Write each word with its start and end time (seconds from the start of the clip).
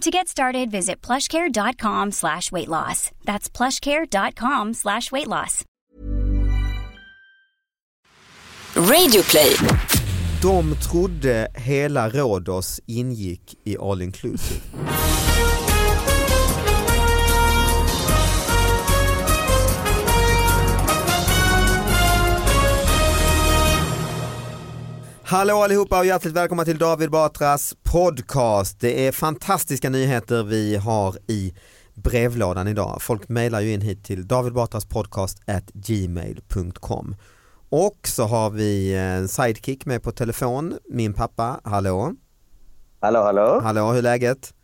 To 0.00 0.10
get 0.10 0.28
started, 0.28 0.70
visit 0.70 1.02
plushcare.com 1.02 2.12
slash 2.12 2.50
weight 2.50 2.68
loss. 2.68 3.10
That's 3.26 3.50
plushcare.com 3.50 4.72
slash 4.72 5.12
weight 5.12 5.28
loss. 5.28 5.62
Radioplay. 8.74 9.56
De 10.40 10.74
trodde 10.80 11.48
hela 11.54 12.08
Rhodos 12.08 12.80
ingick 12.88 13.56
i 13.66 13.76
all 13.76 14.00
inclusive. 14.00 14.62
Hallå 25.30 25.54
allihopa 25.54 25.98
och 25.98 26.06
hjärtligt 26.06 26.34
välkomna 26.34 26.64
till 26.64 26.78
David 26.78 27.10
Batras 27.10 27.74
podcast. 27.82 28.80
Det 28.80 29.06
är 29.06 29.12
fantastiska 29.12 29.90
nyheter 29.90 30.42
vi 30.42 30.76
har 30.76 31.16
i 31.26 31.54
brevlådan 31.94 32.68
idag. 32.68 33.02
Folk 33.02 33.28
mejlar 33.28 33.60
ju 33.60 33.72
in 33.72 33.80
hit 33.80 34.04
till 34.04 34.28
davidbatraspodcast@gmail.com. 34.28 37.16
Och 37.68 37.98
så 38.04 38.24
har 38.24 38.50
vi 38.50 38.96
en 38.96 39.28
sidekick 39.28 39.86
med 39.86 40.02
på 40.02 40.12
telefon, 40.12 40.78
min 40.88 41.14
pappa. 41.14 41.60
Hallå? 41.64 42.14
Hallå, 43.00 43.22
hallå. 43.22 43.60
Hallå, 43.62 43.90
hur 43.90 43.98
är 43.98 44.02
läget? 44.02 44.54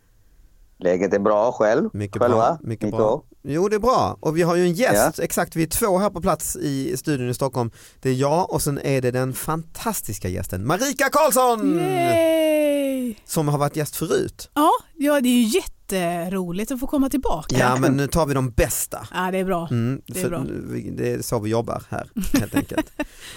Läget 0.78 1.12
är 1.14 1.18
bra 1.18 1.52
själv. 1.52 1.90
Mycket 1.92 2.22
Själva? 2.22 2.36
bra. 2.36 2.58
Mycket 2.62 2.90
bra. 2.90 3.22
Jo 3.42 3.68
det 3.68 3.76
är 3.76 3.80
bra 3.80 4.16
och 4.20 4.36
vi 4.36 4.42
har 4.42 4.56
ju 4.56 4.62
en 4.62 4.72
gäst, 4.72 5.18
exakt 5.18 5.56
vi 5.56 5.62
är 5.62 5.66
två 5.66 5.98
här 5.98 6.10
på 6.10 6.20
plats 6.20 6.56
i 6.56 6.96
studion 6.96 7.28
i 7.30 7.34
Stockholm. 7.34 7.70
Det 8.00 8.10
är 8.10 8.14
jag 8.14 8.52
och 8.52 8.62
sen 8.62 8.78
är 8.84 9.00
det 9.02 9.10
den 9.10 9.32
fantastiska 9.32 10.28
gästen 10.28 10.66
Marika 10.66 11.08
Karlsson! 11.08 11.78
Yay! 11.78 13.14
Som 13.24 13.48
har 13.48 13.58
varit 13.58 13.76
gäst 13.76 13.96
förut. 13.96 14.50
Ja, 14.54 14.70
ja, 14.94 15.20
det 15.20 15.28
är 15.28 15.32
ju 15.42 15.42
jätteroligt 15.60 16.70
att 16.70 16.80
få 16.80 16.86
komma 16.86 17.10
tillbaka. 17.10 17.56
Ja 17.58 17.76
men 17.76 17.96
nu 17.96 18.06
tar 18.06 18.26
vi 18.26 18.34
de 18.34 18.50
bästa. 18.50 19.08
Ja, 19.14 19.30
det 19.30 19.38
är 19.38 19.44
bra. 19.44 19.68
Mm, 19.70 20.02
Det 20.06 20.22
är 20.22 20.28
bra. 20.28 20.44
det 20.92 21.12
är 21.12 21.22
så 21.22 21.38
vi 21.38 21.50
jobbar 21.50 21.82
här 21.88 22.10
helt 22.40 22.54
enkelt. 22.54 22.86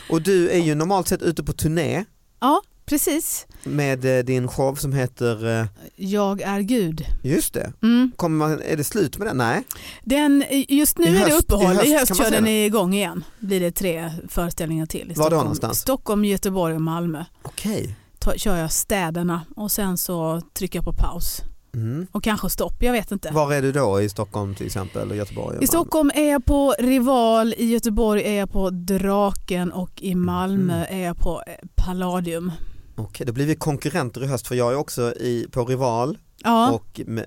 Och 0.10 0.22
du 0.22 0.50
är 0.50 0.58
ju 0.60 0.76
normalt 0.76 1.08
sett 1.08 1.22
ute 1.22 1.44
på 1.44 1.54
turné 1.54 2.06
Ja, 2.42 2.62
precis. 2.90 3.48
med 3.64 4.18
eh, 4.20 4.26
din 4.26 4.48
show 4.48 4.76
som 4.76 4.94
heter, 4.94 5.60
eh, 5.62 5.66
Jag 5.96 6.42
är 6.42 6.60
Gud. 6.62 7.06
just 7.24 7.54
det, 7.54 7.74
Mm. 7.82 8.12
Kommer 8.16 8.38
man, 8.48 8.62
är 8.62 8.78
det 8.78 8.84
slut 8.84 9.18
med 9.18 9.28
den? 9.28 9.38
Nej? 9.38 9.64
Den, 10.04 10.44
just 10.68 10.98
nu 10.98 11.06
I 11.06 11.18
är 11.18 11.26
det 11.26 11.34
uppehåll, 11.34 11.74
i 11.74 11.76
höst 11.76 11.88
i 11.88 11.94
höst 11.94 12.18
kör 12.18 12.32
den 12.32 12.44
det. 12.44 12.66
igång 12.66 12.94
igen. 12.94 13.24
Blir 13.40 13.60
det 13.60 13.72
tre 13.72 14.12
föreställningar 14.30 14.86
till 14.86 15.02
i 15.02 15.04
Var 15.06 15.10
då 15.10 15.14
Stockholm. 15.22 15.40
någonstans? 15.44 15.80
Stockholm, 15.80 16.26
Göteborg 16.26 16.76
och 16.76 16.82
Malmö. 16.82 17.26
Okej. 17.42 17.96
Ta, 18.20 18.34
kör 18.34 18.56
jag 18.58 18.72
städerna 18.72 19.42
och 19.56 19.72
sen 19.72 19.98
så 19.98 20.42
trycker 20.54 20.78
jag 20.80 20.86
på 20.86 20.94
paus. 20.94 21.42
Mm. 21.74 22.08
Och 22.12 22.24
kanske 22.24 22.50
stopp, 22.50 22.84
jag 22.84 22.92
vet 22.92 23.12
inte. 23.12 23.32
Var 23.32 23.54
är 23.54 23.62
du 23.62 23.72
då 23.72 24.02
i 24.02 24.10
Stockholm 24.10 24.56
till 24.56 24.66
exempel 24.66 25.10
och 25.10 25.16
Göteborg? 25.16 25.58
I? 25.62 25.68
Stockholm 25.68 26.12
är 26.16 26.32
jag 26.32 26.46
på 26.46 26.76
Rival, 26.80 27.54
i 27.58 27.66
Göteborg 27.66 28.24
är 28.24 28.34
jag 28.40 28.52
på 28.52 28.70
Draken 28.70 29.72
och 29.72 30.02
i 30.02 30.16
Malmö 30.16 30.74
Mm. 30.86 31.00
är 31.02 31.06
jag 31.08 31.18
på 31.18 31.44
eh, 31.48 31.54
Palladium. 31.76 32.52
Okej, 33.00 33.26
då 33.26 33.34
blir 33.34 33.46
vi 33.46 33.56
konkurrenter 33.56 34.24
i 34.24 34.28
höst 34.28 34.48
för 34.48 34.56
jag 34.56 34.72
är 34.72 34.76
också 34.78 35.02
i, 35.14 35.48
på 35.52 35.66
Rival 35.66 36.18
Ja. 36.44 36.72
och 36.72 37.02
med, 37.06 37.26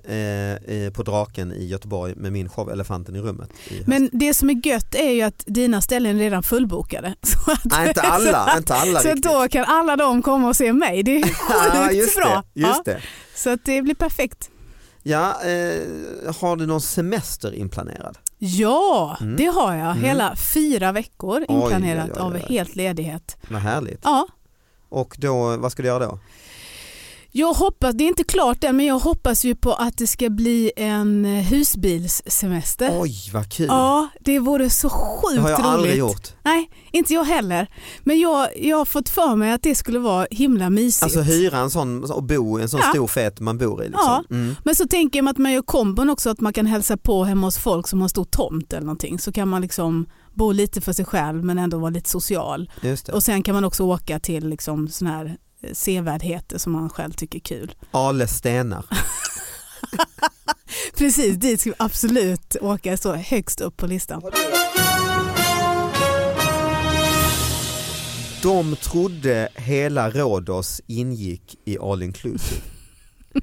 eh, 0.87 0.93
på 0.93 1.03
Draken 1.03 1.51
i 1.53 1.65
Göteborg 1.65 2.13
med 2.15 2.31
min 2.33 2.49
show 2.49 2.71
Elefanten 2.71 3.15
i 3.15 3.19
rummet. 3.19 3.49
I. 3.69 3.83
Men 3.87 4.09
det 4.13 4.33
som 4.33 4.49
är 4.49 4.67
gött 4.67 4.95
är 4.95 5.09
ju 5.09 5.21
att 5.21 5.43
dina 5.45 5.81
ställen 5.81 6.15
är 6.15 6.19
redan 6.23 6.43
fullbokade. 6.43 7.15
Så 7.23 7.51
att, 7.51 7.65
Nej, 7.65 7.87
inte 7.87 8.01
alla, 8.01 8.57
inte 8.57 8.75
alla 8.75 8.99
så 8.99 9.07
riktigt. 9.07 9.23
då 9.23 9.47
kan 9.47 9.65
alla 9.65 9.95
de 9.95 10.21
komma 10.21 10.47
och 10.47 10.55
se 10.55 10.73
mig. 10.73 11.03
Det 11.03 11.17
är 11.17 11.23
sjukt 11.87 11.95
just 11.97 12.17
bra. 12.17 12.43
det. 12.53 12.59
Just 12.61 12.81
ja, 12.85 12.93
det. 12.93 13.01
Så 13.35 13.49
att 13.49 13.65
det 13.65 13.81
blir 13.81 13.95
perfekt. 13.95 14.49
Ja, 15.03 15.29
eh, 15.43 16.35
har 16.39 16.55
du 16.55 16.65
någon 16.65 16.81
semester 16.81 17.53
inplanerad? 17.55 18.17
Ja, 18.37 19.17
Mm. 19.21 19.35
det 19.35 19.45
har 19.45 19.75
jag. 19.75 19.91
Mm. 19.91 20.03
Hela 20.03 20.35
fyra 20.53 20.91
veckor 20.91 21.39
inplanerat 21.49 22.05
oj, 22.09 22.13
oj, 22.15 22.21
av 22.21 22.33
oj. 22.33 22.45
helt 22.49 22.75
ledighet. 22.75 23.37
Vad 23.49 23.61
härligt. 23.61 23.99
Ja, 24.03 24.27
Och 24.93 25.15
då, 25.17 25.57
vad 25.57 25.71
ska 25.71 25.81
du 25.81 25.87
göra 25.87 26.05
då? 26.05 26.19
jag 27.35 27.53
hoppas, 27.53 27.95
det 27.95 28.03
är 28.03 28.07
inte 28.07 28.23
klart 28.23 28.63
än, 28.63 28.77
men 28.77 28.85
jag 28.85 28.99
hoppas 28.99 29.45
ju 29.45 29.55
på 29.55 29.73
att 29.73 29.97
det 29.97 30.07
ska 30.07 30.29
bli 30.29 30.71
en 30.75 31.25
husbilssemester. 31.25 32.89
Oj, 33.01 33.15
vad 33.33 33.51
kul. 33.51 33.65
Ja, 33.69 34.07
det 34.19 34.39
vore 34.39 34.69
så 34.69 34.89
sjukt 34.89 35.35
det 35.35 35.41
har 35.41 35.49
jag 35.49 35.59
roligt. 35.59 35.65
aldrig 35.67 35.95
gjort. 35.97 36.27
Nej, 36.43 36.69
inte 36.91 37.13
jag 37.13 37.23
heller. 37.23 37.67
Men 38.03 38.19
jag, 38.19 38.47
jag 38.57 38.77
har 38.77 38.85
fått 38.85 39.09
för 39.09 39.35
mig 39.35 39.51
att 39.51 39.61
det 39.63 39.75
skulle 39.75 39.99
vara 39.99 40.27
himla 40.31 40.69
mysigt. 40.69 41.03
Alltså 41.03 41.21
hyra 41.21 41.57
en 41.57 41.69
sån 41.69 42.11
och 42.11 42.23
bo 42.23 42.59
i 42.59 42.61
en 42.61 42.69
sån 42.69 42.79
Ja. 42.83 42.89
stor 42.93 43.07
fet 43.07 43.39
man 43.39 43.57
bor 43.57 43.83
i. 43.83 43.87
Liksom. 43.87 44.05
Ja. 44.07 44.23
Mm. 44.35 44.55
Men 44.63 44.75
så 44.75 44.87
tänker 44.87 45.19
jag 45.19 45.29
att 45.29 45.37
man 45.37 45.51
gör 45.51 45.61
kombon 45.61 46.09
också, 46.09 46.29
att 46.29 46.39
man 46.41 46.53
kan 46.53 46.65
hälsa 46.65 46.97
på 46.97 47.23
hemma 47.23 47.47
hos 47.47 47.57
folk 47.57 47.87
som 47.87 48.01
har 48.01 48.07
stor 48.07 48.25
tomt 48.25 48.73
eller 48.73 48.85
någonting. 48.85 49.19
Så 49.19 49.31
kan 49.31 49.47
man 49.47 49.61
liksom 49.61 50.05
bo 50.33 50.51
lite 50.51 50.81
för 50.81 50.93
sig 50.93 51.05
själv 51.05 51.43
men 51.43 51.57
ändå 51.57 51.77
vara 51.77 51.89
lite 51.89 52.09
social. 52.09 52.71
Och 53.11 53.23
sen 53.23 53.43
kan 53.43 53.55
man 53.55 53.65
också 53.65 53.83
åka 53.83 54.19
till 54.19 54.49
liksom 54.49 54.87
såna 54.87 55.11
här 55.11 55.37
eh, 55.61 55.73
sevärdheter 55.73 56.57
som 56.57 56.73
man 56.73 56.89
själv 56.89 57.11
tycker 57.11 57.39
är 57.39 57.43
kul. 57.43 57.75
Ale 57.91 58.27
stenar. 58.27 58.85
Precis, 60.97 61.35
dit 61.35 61.61
ska 61.61 61.69
vi 61.69 61.75
absolut 61.79 62.55
åka 62.61 62.97
så 62.97 63.13
högst 63.13 63.61
upp 63.61 63.77
på 63.77 63.87
listan. 63.87 64.21
De 68.41 68.75
trodde 68.75 69.49
hela 69.55 70.09
Rhodos 70.09 70.81
ingick 70.87 71.55
i 71.65 71.77
all 71.79 72.03
inclusive. 72.03 72.61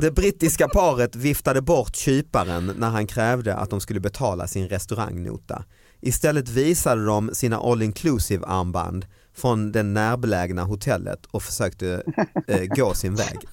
Det 0.00 0.10
brittiska 0.10 0.68
paret 0.68 1.16
viftade 1.16 1.62
bort 1.62 1.96
kyparen 1.96 2.72
när 2.76 2.90
han 2.90 3.06
krävde 3.06 3.54
att 3.54 3.70
de 3.70 3.80
skulle 3.80 4.00
betala 4.00 4.46
sin 4.46 4.68
restaurangnota. 4.68 5.64
Istället 6.06 6.48
visade 6.48 7.04
de 7.04 7.30
sina 7.34 7.58
all 7.58 7.82
inclusive 7.82 8.46
armband 8.46 9.06
från 9.34 9.72
det 9.72 9.82
närbelägna 9.82 10.64
hotellet 10.64 11.26
och 11.30 11.42
försökte 11.42 12.02
eh, 12.46 12.64
gå 12.64 12.94
sin 12.94 13.14
väg. 13.14 13.38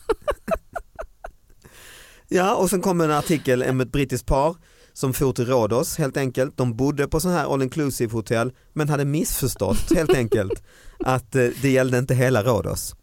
Ja, 2.34 2.56
och 2.56 2.70
sen 2.70 2.82
kom 2.82 3.02
en 3.02 3.12
artikel 3.12 3.64
om 3.64 3.82
ett 3.82 3.92
brittiskt 3.92 4.28
par 4.28 4.56
som 4.94 5.14
for 5.14 5.34
till 5.34 5.46
Rhodos 5.46 5.98
helt 5.98 6.18
enkelt. 6.18 6.58
De 6.58 6.76
bodde 6.76 7.08
på 7.08 7.20
sån 7.20 7.32
här 7.32 7.54
all 7.54 7.62
inclusive 7.62 8.14
hotell 8.14 8.52
men 8.74 8.90
hade 8.90 9.06
missförstått 9.06 9.96
helt 9.96 10.14
enkelt 10.14 10.64
att 11.00 11.36
eh, 11.36 11.48
det 11.62 11.70
gällde 11.70 11.98
inte 11.98 12.16
hela 12.16 12.44
Rhodos. 12.44 12.96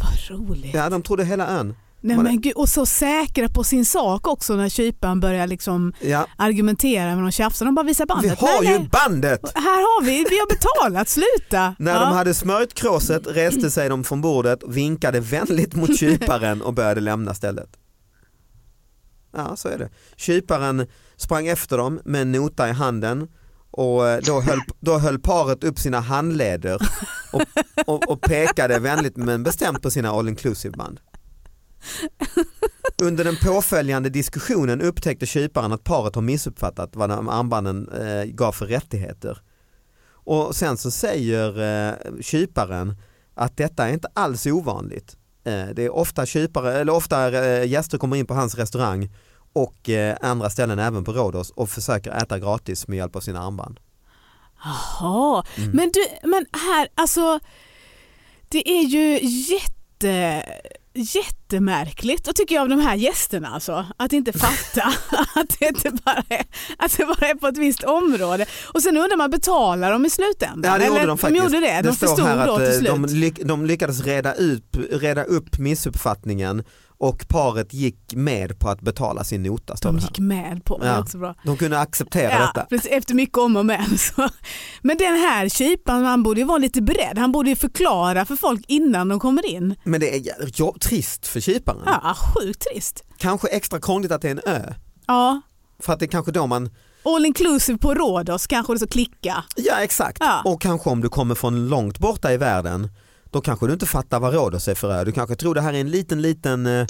Vad 0.00 0.38
roligt. 0.38 0.74
Ja, 0.74 0.90
de 0.90 1.02
trodde 1.02 1.24
hela 1.24 1.48
ön. 1.48 1.74
Nej, 2.06 2.16
men 2.16 2.40
gud, 2.40 2.52
och 2.56 2.68
så 2.68 2.86
säkra 2.86 3.48
på 3.48 3.64
sin 3.64 3.84
sak 3.84 4.26
också 4.26 4.56
när 4.56 4.68
kyparen 4.68 5.20
börjar 5.20 5.46
liksom 5.46 5.92
Ja. 6.00 6.26
argumentera 6.38 7.14
med 7.14 7.24
de 7.24 7.30
tjafsar. 7.32 7.66
De 7.66 7.74
bara 7.74 7.86
visar 7.86 8.04
Vi 8.04 8.08
bandet. 8.08 8.38
har 8.40 8.62
nej, 8.62 8.72
ju 8.72 8.78
nej. 8.78 8.88
bandet! 8.92 9.40
Här 9.54 9.62
har 9.80 10.02
vi, 10.04 10.10
vi 10.30 10.38
har 10.38 10.48
betalat, 10.48 11.08
sluta. 11.08 11.74
När 11.78 11.92
Ja. 11.94 12.00
de 12.00 12.12
hade 12.14 12.34
smörjt 12.34 12.74
kråset 12.74 13.22
reste 13.26 13.70
sig 13.70 13.88
de 13.88 14.04
från 14.04 14.20
bordet, 14.20 14.58
vinkade 14.68 15.20
vänligt 15.20 15.74
mot 15.74 15.96
kyparen 15.98 16.62
och 16.62 16.74
började 16.74 17.00
lämna 17.00 17.34
stället. 17.34 17.68
Ja, 19.36 19.56
så 19.56 19.68
är 19.68 19.78
det. 19.78 19.88
Kyparen 20.16 20.86
sprang 21.16 21.46
efter 21.46 21.78
dem 21.78 22.00
med 22.04 22.22
en 22.22 22.32
nota 22.32 22.68
i 22.68 22.72
handen 22.72 23.28
och 23.70 24.08
eh, 24.08 24.20
då 24.26 24.40
höll, 24.40 24.60
då 24.80 24.98
höll 24.98 25.18
paret 25.18 25.64
upp 25.64 25.78
sina 25.78 26.00
handleder 26.00 26.78
och, 27.32 27.42
och, 27.86 28.08
och 28.10 28.20
pekade 28.20 28.78
vänligt 28.78 29.16
men 29.16 29.42
bestämt 29.42 29.82
på 29.82 29.90
sina 29.90 30.10
all 30.10 30.28
inclusive 30.28 30.76
band. 30.76 31.00
Under 33.02 33.24
den 33.24 33.36
påföljande 33.36 34.08
diskussionen 34.08 34.80
upptäckte 34.80 35.26
kyparen 35.26 35.72
att 35.72 35.84
paret 35.84 36.14
har 36.14 36.22
missuppfattat 36.22 36.96
vad 36.96 37.10
de 37.10 37.28
armbanden 37.28 37.88
eh, 37.88 38.24
gav 38.24 38.52
för 38.52 38.66
rättigheter. 38.66 39.38
Och 40.26 40.56
sen 40.56 40.76
så 40.76 40.90
säger 40.90 41.60
eh, 41.88 41.94
kyparen 42.20 42.96
att 43.34 43.56
detta 43.56 43.88
är 43.88 43.92
inte 43.92 44.08
alls 44.14 44.46
ovanligt. 44.46 45.16
Eh, 45.44 45.66
det 45.74 45.82
är 45.84 45.90
ofta, 45.94 46.26
kypare, 46.26 46.74
eller 46.74 46.92
ofta 46.92 47.44
eh, 47.46 47.68
gäster 47.68 47.98
kommer 47.98 48.16
in 48.16 48.26
på 48.26 48.34
hans 48.34 48.54
restaurang 48.54 49.10
och 49.52 49.88
eh, 49.88 50.16
andra 50.20 50.50
ställen 50.50 50.78
även 50.78 51.04
på 51.04 51.12
Rhodos 51.12 51.50
och 51.50 51.70
försöker 51.70 52.10
äta 52.22 52.38
gratis 52.38 52.88
med 52.88 52.96
hjälp 52.96 53.16
av 53.16 53.20
sina 53.20 53.40
armband. 53.46 53.80
Jaha, 54.64 55.44
Mm. 55.58 55.70
men 55.70 55.90
du, 55.94 56.28
men 56.28 56.46
här, 56.52 56.88
alltså 56.94 57.40
det 58.48 58.68
är 58.68 58.82
ju 58.84 59.18
jätte 59.54 59.83
jättemärkligt 60.94 62.28
och 62.28 62.36
tycker 62.36 62.54
jag 62.54 62.62
av 62.62 62.68
de 62.68 62.80
här 62.80 62.94
gästerna 62.94 63.48
alltså, 63.48 63.86
att 63.96 64.12
inte 64.12 64.32
fatta 64.32 64.82
att 65.34 65.58
det 65.58 65.66
inte 65.66 65.90
bara 66.04 66.24
är, 66.28 66.44
att 66.78 66.96
det 66.96 67.04
bara 67.04 67.28
är 67.28 67.34
på 67.34 67.46
ett 67.46 67.58
visst 67.58 67.84
område. 67.84 68.46
Och 68.74 68.82
sen 68.82 68.96
undrar 68.96 69.16
man, 69.16 69.30
betalar 69.30 69.92
de 69.92 70.06
i 70.06 70.10
slutändan? 70.10 70.72
Ja 70.72 70.78
det 70.78 70.86
gjorde 70.86 70.98
Eller, 70.98 71.08
de 71.08 71.18
faktiskt. 71.18 71.42
De 71.42 71.54
gjorde 71.54 71.66
det, 71.66 71.82
de 71.82 71.96
förstod 71.96 72.26
här 72.26 72.46
då 72.46 72.56
till 72.56 72.66
eh, 72.66 72.72
slut. 72.72 72.90
de, 72.90 73.04
lyck, 73.06 73.40
de 73.44 73.66
lyckades 73.66 74.00
reda, 74.04 74.34
ut, 74.34 74.76
reda 74.90 75.24
upp 75.24 75.58
missuppfattningen 75.58 76.64
och 76.98 77.28
paret 77.28 77.72
gick 77.74 78.14
med 78.14 78.58
på 78.58 78.68
att 78.68 78.80
betala 78.80 79.24
sin 79.24 79.42
nota. 79.42 79.74
De 79.82 79.98
gick 79.98 80.18
med 80.18 80.64
på 80.64 80.78
det, 80.78 80.86
Ja. 80.86 81.00
också 81.00 81.18
bra. 81.18 81.34
De 81.44 81.56
kunde 81.56 81.78
acceptera 81.80 82.30
Ja, 82.32 82.38
detta. 82.54 82.66
precis, 82.66 82.90
efter 82.90 83.14
mycket 83.14 83.38
om 83.38 83.56
och 83.56 83.66
men. 83.66 83.98
Så. 83.98 84.28
Men 84.82 84.96
den 84.96 85.14
här 85.16 85.48
kyparen, 85.48 86.04
han 86.04 86.22
borde 86.22 86.40
ju 86.40 86.46
vara 86.46 86.58
lite 86.58 86.82
beredd. 86.82 87.18
Han 87.18 87.32
borde 87.32 87.50
ju 87.50 87.56
förklara 87.56 88.24
för 88.24 88.36
folk 88.36 88.64
innan 88.68 89.08
de 89.08 89.20
kommer 89.20 89.46
in. 89.46 89.74
Men 89.84 90.00
det 90.00 90.16
är 90.16 90.50
ja, 90.54 90.74
trist 90.80 91.26
för 91.26 91.40
kyparen. 91.40 91.80
Ja, 91.86 92.14
sjukt 92.34 92.66
trist. 92.72 93.04
Kanske 93.18 93.48
extra 93.48 93.80
krångligt 93.80 94.12
att 94.12 94.22
det 94.22 94.28
är 94.28 94.32
en 94.32 94.40
ö. 94.62 94.74
Ja, 95.06 95.40
För 95.78 95.92
att 95.92 95.98
det 95.98 96.04
är 96.04 96.08
kanske 96.08 96.32
då 96.32 96.46
man, 96.46 96.70
all 97.04 97.26
inclusive 97.26 97.78
på 97.78 97.94
Rhodos 97.94 98.46
kanske 98.46 98.72
det 98.72 98.78
så 98.78 98.86
klicka. 98.86 99.44
ja 99.56 99.74
exakt. 99.80 100.16
Ja. 100.20 100.42
Och 100.44 100.60
kanske 100.62 100.90
om 100.90 101.00
du 101.00 101.08
kommer 101.08 101.34
från 101.34 101.68
långt 101.68 101.98
borta 101.98 102.32
i 102.32 102.36
världen 102.36 102.88
då 103.34 103.40
kanske 103.40 103.66
du 103.66 103.72
inte 103.72 103.86
fattar 103.86 104.20
vad 104.20 104.34
Rhodos 104.34 104.68
är 104.68 104.74
för 104.74 104.90
ö. 104.92 105.04
Du 105.04 105.12
kanske 105.12 105.36
tror 105.36 105.54
det 105.54 105.60
här 105.60 105.72
är 105.72 105.80
en 105.80 105.90
liten 105.90 106.22
liten 106.22 106.66
eh, 106.66 106.86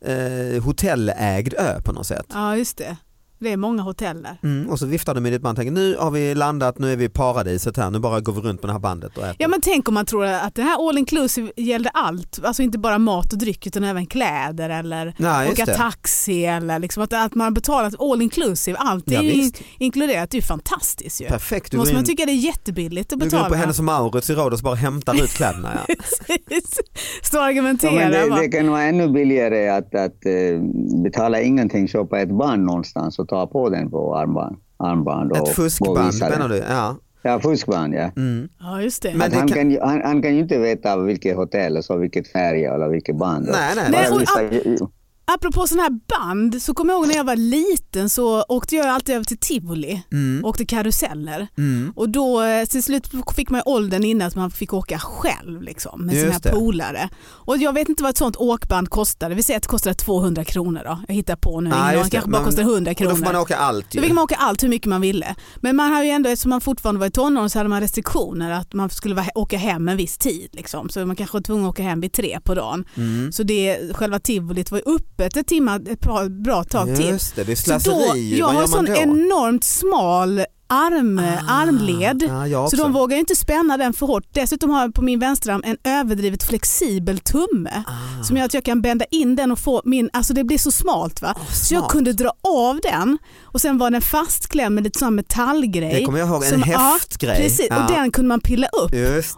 eh, 0.00 0.62
hotellägd 0.62 1.54
ö 1.54 1.80
på 1.84 1.92
något 1.92 2.06
sätt. 2.06 2.26
Ja, 2.32 2.56
just 2.56 2.78
det. 2.78 2.96
Det 3.40 3.52
är 3.52 3.56
många 3.56 3.82
hotell 3.82 4.22
där. 4.22 4.38
Mm, 4.42 4.70
och 4.70 4.78
så 4.78 4.86
viftar 4.86 5.14
du 5.14 5.20
med 5.20 5.32
ditt 5.32 5.42
band 5.42 5.58
och 5.58 5.64
tänker 5.64 5.72
nu 5.80 5.96
har 5.96 6.10
vi 6.10 6.34
landat, 6.34 6.78
nu 6.78 6.92
är 6.92 6.96
vi 6.96 7.04
i 7.04 7.08
paradiset 7.08 7.76
här, 7.76 7.90
nu 7.90 7.98
bara 7.98 8.20
går 8.20 8.32
vi 8.32 8.40
runt 8.40 8.62
med 8.62 8.68
det 8.68 8.72
här 8.72 8.80
bandet 8.80 9.16
och 9.18 9.22
äter. 9.24 9.36
Ja 9.38 9.48
men 9.48 9.60
tänk 9.60 9.88
om 9.88 9.94
man 9.94 10.06
tror 10.06 10.24
att 10.24 10.54
det 10.54 10.62
här 10.62 10.88
all 10.88 10.98
inclusive 10.98 11.52
gällde 11.56 11.90
allt, 11.94 12.40
alltså 12.44 12.62
inte 12.62 12.78
bara 12.78 12.98
mat 12.98 13.32
och 13.32 13.38
dryck 13.38 13.66
utan 13.66 13.84
även 13.84 14.06
kläder 14.06 14.70
eller 14.70 15.14
Nej, 15.18 15.50
åka 15.52 15.64
det. 15.64 15.74
taxi 15.74 16.44
eller 16.44 16.78
liksom 16.78 17.02
att, 17.02 17.12
att 17.12 17.34
man 17.34 17.44
har 17.44 17.50
betalat 17.50 17.94
all 18.00 18.22
inclusive, 18.22 18.78
allt 18.78 19.10
är 19.10 19.14
Ja, 19.14 19.22
ju 19.22 19.32
in, 19.32 19.52
inkluderat, 19.78 20.30
det 20.30 20.34
är 20.34 20.40
ju 20.40 20.46
fantastiskt 20.46 21.20
ju. 21.20 21.26
Perfekt, 21.26 21.70
du 21.70 21.76
måste 21.76 21.94
man 21.94 22.02
in, 22.02 22.06
tycka 22.06 22.26
det 22.26 22.32
är 22.32 22.34
jättebilligt 22.36 23.12
att 23.12 23.18
du 23.20 23.24
går 23.24 23.24
in 23.26 23.30
betala. 23.30 23.48
på 23.48 23.54
Hennes 23.54 23.78
och 23.78 23.84
Mauritz 23.84 24.30
i 24.30 24.34
Rhodos 24.34 24.60
och 24.60 24.64
bara 24.64 24.74
hämtar 24.74 25.14
ut 25.24 25.30
kläderna. 25.30 25.78
Ja. 25.88 25.94
Precis. 26.48 26.78
Stå 27.22 27.38
och 27.38 27.42
Ja, 27.44 27.48
argumentera. 27.48 27.92
men 27.92 28.10
det, 28.10 28.40
det 28.40 28.48
kan 28.48 28.70
vara 28.70 28.82
ännu 28.82 29.08
billigare 29.08 29.68
att, 29.68 29.94
att 29.94 30.26
eh, 30.26 30.60
betala 31.04 31.40
ingenting, 31.40 31.88
köpa 31.88 32.20
ett 32.20 32.30
band 32.38 32.64
någonstans 32.64 33.18
och 33.18 33.27
ta 33.28 33.46
på 33.46 33.68
den 33.70 33.90
på 33.90 34.16
armband. 34.16 34.56
armband 34.76 35.32
och, 35.32 35.48
Ett 35.48 35.54
fuskband 35.54 36.14
menar 36.20 36.48
du? 36.48 36.56
Ja. 36.56 36.96
Ja, 37.22 37.40
fuskband 37.40 37.94
ja. 37.94 38.10
Mm. 38.16 38.48
Ja 38.60 38.82
just 38.82 39.02
det. 39.02 39.14
Men 39.14 39.30
det 39.30 39.36
han, 39.36 39.48
kan- 39.48 39.56
kan... 39.58 39.70
ju, 39.70 39.80
han, 39.80 40.02
han 40.04 40.22
kan 40.22 40.34
ju 40.34 40.40
inte 40.40 40.58
veta 40.58 40.96
vilket 40.96 41.36
hotell, 41.36 41.76
och 41.76 41.84
så 41.84 41.96
vilket 41.96 42.28
färg 42.28 42.64
eller 42.64 42.88
vilket 42.88 43.16
band. 43.16 43.48
Nej, 43.52 43.74
nej, 43.90 44.10
och- 44.10 44.90
Apropå 45.30 45.66
sådana 45.66 45.82
här 45.82 45.90
band 46.18 46.62
så 46.62 46.74
kommer 46.74 46.92
jag 46.92 46.98
ihåg 47.00 47.08
när 47.08 47.14
jag 47.16 47.24
var 47.24 47.36
liten 47.36 48.10
så 48.10 48.42
åkte 48.48 48.76
jag 48.76 48.86
alltid 48.86 49.14
över 49.14 49.24
till 49.24 49.38
Tivoli 49.38 50.02
Mm. 50.12 50.44
och 50.44 50.50
åkte 50.50 50.64
karuseller. 50.66 51.48
Mm. 51.58 51.92
Och 51.96 52.08
då 52.10 52.42
eh, 52.42 52.64
till 52.64 52.82
slut 52.82 53.10
fick 53.36 53.50
man 53.50 53.62
åldern 53.64 54.04
innan 54.04 54.28
att 54.28 54.34
man 54.34 54.50
fick 54.50 54.72
åka 54.72 54.98
själv 54.98 55.62
liksom, 55.62 56.06
med 56.06 56.14
Just 56.14 56.42
sina 56.42 56.54
polare. 56.56 57.08
Och 57.26 57.56
jag 57.56 57.72
vet 57.72 57.88
inte 57.88 58.02
vad 58.02 58.10
ett 58.10 58.16
sånt 58.16 58.36
åkband 58.36 58.90
kostade. 58.90 59.34
Vi 59.34 59.42
säger 59.42 59.56
att 59.56 59.62
det 59.62 59.68
kostade 59.68 59.94
200 59.94 60.44
kronor 60.44 60.80
då. 60.84 60.98
Jag 61.08 61.14
hittar 61.14 61.36
på 61.36 61.60
nu. 61.60 61.70
Aning, 61.70 62.02
det. 62.02 62.10
kanske 62.10 62.30
bara 62.30 62.44
kostar 62.44 62.62
100 62.62 62.90
Och 62.90 62.96
kronor. 62.96 63.10
då 63.10 63.16
får 63.16 63.24
man 63.24 63.36
åka 63.36 63.56
allt 63.56 63.86
Då 63.90 63.96
ju. 63.96 64.02
fick 64.02 64.12
man 64.12 64.24
åka 64.24 64.34
allt 64.36 64.62
hur 64.62 64.68
mycket 64.68 64.88
man 64.88 65.00
ville. 65.00 65.34
Men 65.60 65.76
man 65.76 65.92
har 65.92 66.04
ju 66.04 66.10
ändå, 66.10 66.30
eftersom 66.30 66.50
man 66.50 66.60
fortfarande 66.60 66.98
var 67.00 67.06
i 67.06 67.10
tonåren 67.10 67.50
så 67.50 67.58
hade 67.58 67.68
man 67.68 67.80
restriktioner 67.80 68.50
att 68.50 68.72
man 68.74 68.90
skulle 68.90 69.24
åka 69.34 69.56
hem 69.58 69.88
en 69.88 69.96
viss 69.96 70.18
tid. 70.18 70.48
Liksom. 70.52 70.88
Så 70.88 71.06
man 71.06 71.16
kanske 71.16 71.36
var 71.36 71.42
tvungen 71.42 71.64
att 71.64 71.70
åka 71.70 71.82
hem 71.82 72.00
vid 72.00 72.12
tre 72.12 72.38
på 72.44 72.54
dagen. 72.54 72.84
Mm. 72.96 73.32
Så 73.32 73.42
det, 73.42 73.96
själva 73.96 74.18
tivolit 74.18 74.70
var 74.70 74.78
ju 74.78 74.84
öppet 75.18 75.36
ett, 75.36 75.46
timma, 75.46 75.76
ett 75.90 76.00
bra, 76.00 76.28
bra 76.28 76.64
tag 76.64 76.96
till. 76.96 77.08
Just 77.08 77.36
det, 77.36 77.44
det 77.44 77.52
är 77.52 77.56
Så 77.56 77.72
då, 77.72 77.78
slöseri. 77.80 78.38
jag 78.38 78.46
har 78.46 78.62
en 78.62 78.68
sån 78.68 78.84
då? 78.84 78.96
enormt 78.96 79.64
smal 79.64 80.44
arm, 80.70 81.18
Ah, 81.18 81.52
armled. 81.62 82.22
Jag 82.48 82.70
Så 82.70 82.76
de 82.76 82.92
vågar 82.92 83.16
inte 83.16 83.36
spänna 83.36 83.76
den 83.76 83.92
för 83.92 84.06
hårt. 84.06 84.24
Dessutom 84.32 84.70
har 84.70 84.80
jag 84.82 84.94
på 84.94 85.02
min 85.02 85.18
vänsterarm 85.18 85.62
en 85.66 85.76
överdrivet 85.84 86.42
flexibel 86.42 87.18
tumme 87.18 87.84
Ah. 87.86 88.22
som 88.24 88.36
gör 88.36 88.44
att 88.44 88.54
jag 88.54 88.64
kan 88.64 88.80
bända 88.82 89.04
in 89.10 89.36
den 89.36 89.52
och 89.52 89.58
få 89.58 89.82
min, 89.84 90.10
alltså 90.12 90.34
det 90.34 90.44
blir 90.44 90.58
så 90.58 90.70
smalt 90.70 91.22
va. 91.22 91.34
så 91.52 91.74
jag 91.74 91.88
kunde 91.90 92.12
dra 92.12 92.30
av 92.48 92.80
den 92.82 93.18
och 93.44 93.60
sen 93.60 93.78
var 93.78 93.90
den 93.90 94.02
fastklämd 94.02 94.74
med 94.74 94.84
lite 94.84 94.98
sån 94.98 95.14
metallgrej. 95.14 95.94
Det 95.94 96.04
kommer 96.04 96.18
jag 96.18 96.28
ihåg, 96.28 96.44
en 96.44 96.50
som- 96.50 96.64
ja, 96.70 96.78
häftgrej. 96.78 97.36
Precis, 97.36 97.66
Ja. 97.70 97.84
och 97.84 97.92
den 97.92 98.10
kunde 98.10 98.28
man 98.28 98.40
pilla 98.40 98.66
upp. 98.68 98.92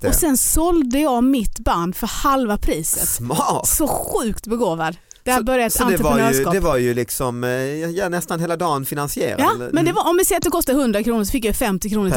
Och 0.09 0.15
sen 0.15 0.37
sålde 0.37 0.99
jag 0.99 1.25
mitt 1.25 1.59
band 1.59 1.97
för 1.97 2.07
halva 2.07 2.57
priset. 2.59 3.09
Smart. 3.09 3.67
Så 3.69 3.89
sjukt 3.89 4.47
begåvad. 4.47 4.97
Det 5.31 5.35
har 5.35 5.41
Så- 5.41 5.45
börjat 5.45 5.73
så 5.73 5.85
det 5.85 5.97
var, 5.97 6.31
ju, 6.33 6.45
det 6.45 6.61
var 6.61 6.77
ju 6.77 6.95
liksom 6.95 7.45
eh, 7.45 7.51
ja, 7.51 8.09
nästan 8.09 8.41
hela 8.41 8.57
dagen 8.57 8.85
finansierad. 8.87 9.41
Ja, 9.41 9.53
men 9.73 9.85
det 9.85 9.93
var, 9.93 10.09
om 10.11 10.17
vi 10.17 10.25
säger 10.25 10.39
att 10.39 10.45
det 10.45 10.51
kostade 10.51 10.79
100 10.79 11.03
kronor 11.03 11.25
så 11.25 11.31
fick 11.31 11.45
jag 11.45 11.57
50 11.57 11.91
kronor 11.91 12.13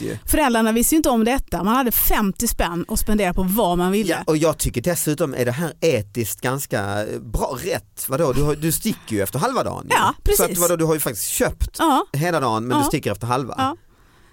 ju. 0.00 0.16
Föräldrarna 0.26 0.72
visste 0.72 0.94
ju 0.94 0.96
inte 0.96 1.08
om 1.10 1.24
detta. 1.24 1.62
Man 1.64 1.76
hade 1.76 1.92
50 1.92 2.48
spänn 2.48 2.84
att 2.88 2.98
spendera 2.98 3.34
på 3.34 3.42
vad 3.42 3.78
man 3.78 3.92
ville. 3.92 4.10
Ja, 4.12 4.18
och 4.26 4.36
jag 4.36 4.58
tycker 4.58 4.80
dessutom 4.82 5.34
är 5.34 5.44
det 5.44 5.52
här 5.52 5.72
etiskt 5.80 6.40
ganska 6.40 7.06
eh, 7.06 7.20
bra 7.20 7.58
rätt. 7.64 8.06
Vadå? 8.08 8.32
Du, 8.32 8.42
har, 8.42 8.54
du 8.56 8.72
sticker 8.72 9.16
ju 9.16 9.22
efter 9.22 9.38
halva 9.38 9.64
dagen. 9.64 9.86
Ja, 9.90 9.96
Så 9.96 10.42
att, 10.42 10.48
precis. 10.48 10.58
vadå, 10.58 10.76
du 10.76 10.84
har 10.84 10.94
ju 10.94 11.00
faktiskt 11.00 11.28
köpt 11.28 11.76
Ja, 11.78 12.06
hela 12.12 12.40
dagen 12.40 12.64
men 12.66 12.76
Ja. 12.76 12.82
du 12.84 12.88
sticker 12.88 13.12
efter 13.12 13.26
halva. 13.26 13.76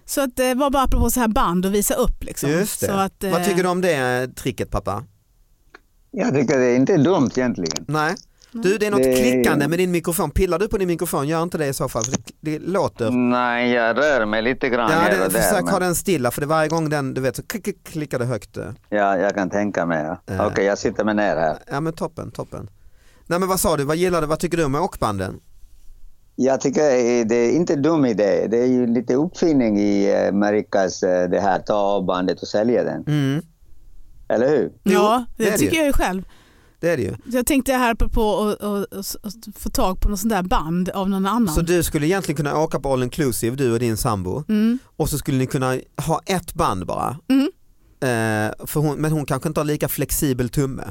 Så 0.05 0.21
att 0.21 0.35
det 0.35 0.53
var 0.53 0.69
bara 0.69 0.83
apropå 0.83 1.09
så 1.09 1.19
här 1.19 1.27
band 1.27 1.65
att 1.65 1.71
visa 1.71 1.93
upp. 1.93 2.23
Liksom. 2.23 2.49
Just 2.49 2.79
det. 2.81 3.03
Att, 3.03 3.23
eh, 3.23 3.31
Vad 3.31 3.45
tycker 3.45 3.63
du 3.63 3.69
om 3.69 3.81
det 3.81 3.93
eh, 3.95 4.29
tricket 4.29 4.71
pappa? 4.71 5.03
Jag 6.11 6.33
tycker 6.33 6.57
det 6.59 6.65
är 6.65 6.75
inte 6.75 6.97
dumt 6.97 7.29
egentligen. 7.35 7.85
Nej? 7.87 8.15
Du 8.53 8.77
det 8.77 8.87
är 8.87 8.91
något 8.91 9.03
Det- 9.03 9.13
klickande 9.15 9.67
med 9.67 9.79
din 9.79 9.91
mikrofon. 9.91 10.31
Pillar 10.31 10.59
du 10.59 10.67
på 10.67 10.77
din 10.77 10.87
mikrofon? 10.87 11.27
Gör 11.27 11.43
inte 11.43 11.57
det 11.57 11.67
i 11.67 11.73
så 11.73 11.89
fall. 11.89 12.03
För 12.03 12.11
det, 12.11 12.31
det 12.39 12.59
låter. 12.59 13.09
Nej, 13.11 13.71
jag 13.71 13.97
rör 13.97 14.25
mig 14.25 14.41
lite 14.41 14.69
grann 14.69 14.91
Ja, 14.91 14.97
här 14.97 15.11
det, 15.17 15.25
och 15.25 15.31
där. 15.31 15.39
försök 15.39 15.63
men- 15.63 15.73
ha 15.73 15.79
den 15.79 15.95
stilla 15.95 16.31
för 16.31 16.41
det 16.41 16.47
varje 16.47 16.69
gång 16.69 16.89
den 16.89 17.13
du 17.13 17.21
vet 17.21 17.35
så 17.35 17.43
klick, 17.43 17.63
klick, 17.63 17.83
klickar 17.83 18.19
det 18.19 18.25
högt. 18.25 18.57
eh. 18.57 18.63
Ja, 18.89 19.17
jag 19.17 19.35
kan 19.35 19.49
tänka 19.49 19.85
mig. 19.85 20.03
Ja. 20.05 20.21
Ja. 20.25 20.47
Okej, 20.47 20.65
jag 20.65 20.77
sitter 20.77 21.03
mig 21.03 21.15
ner 21.15 21.35
här. 21.35 21.57
Ja 21.71 21.79
men 21.81 21.93
toppen, 21.93 22.31
toppen. 22.31 22.69
Nej 23.27 23.39
men 23.39 23.49
vad 23.49 23.59
sa 23.59 23.77
du, 23.77 23.83
vad 23.83 23.95
gillar 23.97 24.21
du, 24.21 24.27
vad 24.27 24.39
tycker 24.39 24.57
du 24.57 24.63
om 24.63 24.75
åkbanden? 24.75 25.39
Jag 26.35 26.61
tycker 26.61 26.81
det 27.25 27.35
är 27.35 27.51
inte 27.51 27.73
en 27.73 27.81
dum 27.81 28.05
idé. 28.05 28.47
Det 28.51 28.57
är 28.57 28.65
ju 28.67 28.87
lite 28.87 29.15
uppfinning 29.15 29.79
i 29.79 30.11
eh, 30.11 30.27
Amerikas 30.29 31.03
eh, 31.03 31.29
det 31.29 31.39
här, 31.39 31.59
ta 31.59 31.73
av 31.75 32.05
bandet 32.05 32.41
och 32.41 32.47
sälja 32.47 32.83
den. 32.83 33.03
Mm, 33.07 33.41
Eller 34.31 34.49
hur? 34.49 34.71
Ja, 34.83 35.25
det, 35.37 35.43
det 35.43 35.51
det 35.51 35.57
tycker 35.57 35.73
ju. 35.73 35.77
jag 35.77 35.87
ju 35.87 35.93
själv. 35.93 36.23
det 36.79 36.89
är 36.89 36.97
det 36.97 37.03
ju. 37.03 37.15
Jag 37.25 37.45
tänkte 37.45 37.73
här 37.73 37.95
på 37.95 38.05
att 38.05 39.15
få 39.55 39.69
tag 39.69 40.01
på 40.01 40.09
något 40.09 40.19
sånt 40.19 40.33
där 40.33 40.43
band 40.43 40.89
av 40.89 41.09
någon 41.09 41.25
annan. 41.25 41.55
Så 41.55 41.61
du 41.61 41.83
skulle 41.83 42.05
egentligen 42.07 42.37
kunna 42.37 42.59
åka 42.59 42.79
på 42.79 42.93
all 42.93 43.03
inclusive, 43.03 43.55
du 43.55 43.73
och 43.73 43.79
din 43.79 43.97
sambo. 43.97 44.43
Mm. 44.49 44.79
Och 44.97 45.09
så 45.09 45.17
skulle 45.17 45.37
ni 45.37 45.45
kunna 45.45 45.77
ha 46.07 46.21
ett 46.25 46.53
band 46.53 46.85
bara. 46.85 47.17
Mm. 47.29 47.51
Eh, 48.01 48.53
för 48.67 48.79
hon, 48.79 48.97
men 48.97 49.11
hon 49.11 49.25
kanske 49.25 49.47
inte 49.47 49.59
har 49.59 49.65
lika 49.65 49.87
flexibel 49.87 50.49
tumme. 50.49 50.83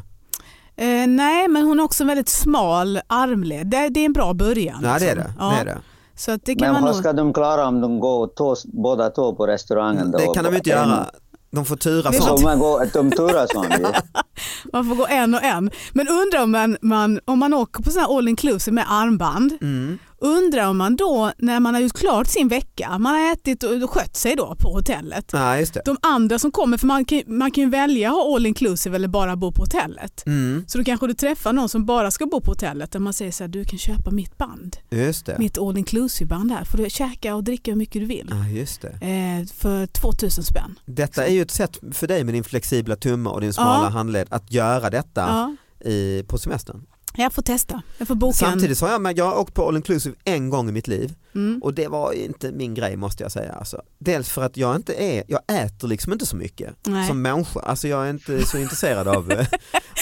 Eh, 0.77 1.07
nej, 1.07 1.49
men 1.49 1.65
hon 1.65 1.79
har 1.79 1.85
också 1.85 2.03
en 2.03 2.09
väldigt 2.09 2.29
smal 2.29 3.01
armled. 3.07 3.67
Det, 3.67 3.89
det 3.89 4.01
är 4.01 4.05
en 4.05 4.13
bra 4.13 4.35
början. 4.35 4.79
Nej 4.83 5.01
det 5.01 5.11
är 5.11 5.15
liksom. 5.15 5.33
det. 5.39 5.45
Ja. 5.45 5.51
det, 5.51 5.57
är 5.57 5.65
det. 5.65 5.79
Så 6.15 6.33
att 6.33 6.45
det 6.45 6.55
kan 6.55 6.67
Men 6.67 6.73
man 6.73 6.83
vad 6.83 6.93
nog... 6.93 7.03
ska 7.03 7.13
de 7.13 7.33
klara 7.33 7.67
om 7.67 7.81
de 7.81 8.01
går 8.01 8.31
två, 8.37 8.57
båda 8.65 9.11
två 9.11 9.35
på 9.35 9.47
restaurangen? 9.47 10.11
Då? 10.11 10.19
det 10.19 10.35
kan 10.35 10.45
de 10.45 10.57
inte 10.57 10.71
göra. 10.71 11.07
De 11.53 11.65
får 11.65 11.77
tura 11.77 12.11
Det 12.11 12.17
är 12.17 12.21
sånt. 12.21 12.41
Så 12.41 12.47
man 12.47 12.59
går, 12.59 12.87
de 12.93 13.11
sånt 13.47 13.75
ju. 13.79 13.87
Man 14.73 14.85
får 14.89 14.95
gå 14.95 15.07
en 15.07 15.35
och 15.35 15.43
en. 15.43 15.71
Men 15.93 16.09
undrar 16.09 16.43
om 16.43 16.51
man, 16.51 16.77
man, 16.83 17.21
om 17.25 17.39
man 17.39 17.55
åker 17.55 17.83
på 17.83 17.91
sån 17.91 18.03
här 18.03 18.19
all 18.19 18.29
inclusive 18.29 18.75
med 18.75 18.85
armband, 18.89 19.59
Mm. 19.61 19.99
Undrar 20.21 20.69
om 20.69 20.77
man 20.79 20.97
då 20.97 21.33
när 21.39 21.61
man 21.61 21.75
har 21.75 21.81
gjort 21.81 21.93
klart 21.99 22.27
sin 22.27 22.49
vecka, 22.49 22.99
man 22.99 23.15
har 23.15 23.33
ätit 23.33 23.63
och 23.63 23.91
skött 23.91 24.17
sig 24.17 24.37
då 24.37 24.57
på 24.59 24.73
hotellet. 24.73 25.31
Nej, 25.33 25.61
just 25.61 25.75
det. 25.75 25.83
De 25.85 25.97
andra 26.03 26.39
som 26.39 26.51
kommer, 26.53 26.79
för 26.79 26.87
man 26.87 27.05
kan, 27.05 27.23
man 27.27 27.51
kan 27.51 27.65
ju 27.65 27.71
välja 27.71 28.09
att 28.09 28.15
ha 28.15 28.35
all 28.37 28.47
inclusive 28.47 28.97
eller 28.97 29.09
bara 29.09 29.37
bo 29.37 29.53
på 29.53 29.63
hotellet. 29.63 30.27
Mm. 30.27 30.65
Så 30.69 30.79
då 30.79 30.85
kanske 30.85 31.07
du 31.07 31.15
träffar 31.15 31.53
någon 31.53 31.69
som 31.69 31.87
bara 31.87 32.11
ska 32.11 32.27
bo 32.27 32.41
på 32.41 32.51
hotellet 32.51 32.93
där 32.93 33.01
man 33.01 33.13
säger 33.13 33.33
så 33.33 33.43
här, 33.45 33.49
du 33.49 33.65
kan 33.65 33.79
köpa 33.79 34.11
mitt 34.11 34.39
band, 34.39 34.77
Just 34.91 35.27
det. 35.27 35.39
mitt 35.39 35.59
all 35.59 35.77
inclusive 35.79 36.29
band 36.29 36.53
här. 36.53 36.65
Får 36.65 36.79
du 36.79 36.91
käka 36.91 37.35
och 37.35 37.45
dricka 37.45 37.71
hur 37.71 37.79
mycket 37.79 38.03
du 38.03 38.07
vill. 38.07 38.27
Ja, 38.31 38.49
just 38.49 38.83
det. 38.83 38.89
Eh, 38.89 39.47
för 39.55 39.87
2000 39.87 40.45
spänn. 40.45 40.79
Detta 40.87 41.27
är 41.27 41.33
ju 41.33 41.43
ett 41.43 41.51
sätt 41.51 41.79
för 41.93 42.07
dig 42.07 42.25
med 42.25 42.35
din 42.35 42.45
flexibla 42.45 42.97
tumme 42.97 43.31
och 43.31 43.41
din 43.41 43.53
smala 43.53 43.83
Ja. 43.85 43.89
handled 43.89 44.27
att 44.31 44.53
göra 44.53 44.91
detta 44.91 45.21
Ja. 45.21 45.57
i, 45.91 46.23
på 46.29 46.39
semestern. 46.39 46.83
Jag 47.17 47.33
får 47.33 47.43
testa. 47.43 47.83
Jag 47.99 48.09
får 48.09 48.15
boka 48.15 48.33
Samtidigt 48.37 48.71
en. 48.83 48.87
har 48.87 48.93
jag, 48.93 49.19
jag 49.19 49.25
har 49.25 49.39
åkt 49.39 49.55
på 49.55 49.69
all 49.69 49.77
inclusive 49.77 50.17
en 50.25 50.51
gång 50.51 50.69
i 50.69 50.73
mitt 50.73 50.89
liv. 50.89 51.15
Mm. 51.35 51.63
och 51.63 51.75
det 51.75 51.89
var 51.89 52.13
inte 52.13 52.53
min 52.53 52.75
grej 52.75 52.97
måste 52.97 53.23
jag 53.23 53.33
säga. 53.33 53.53
Alltså. 53.53 53.83
Dels 53.99 54.29
för 54.29 54.43
att 54.43 54.57
jag 54.57 54.77
inte 54.77 54.95
är, 55.03 55.25
jag 55.29 55.41
äter 55.49 55.89
liksom 55.89 56.13
inte 56.13 56.27
så 56.27 56.37
mycket 56.37 56.75
Nej. 56.87 57.09
som 57.09 57.23
människa. 57.23 57.61
Alltså 57.61 57.89
jag 57.89 58.07
är 58.07 58.11
inte 58.11 58.47
så 58.47 58.59
intresserad 58.59 59.09
av 59.09 59.33
eh, 59.33 59.47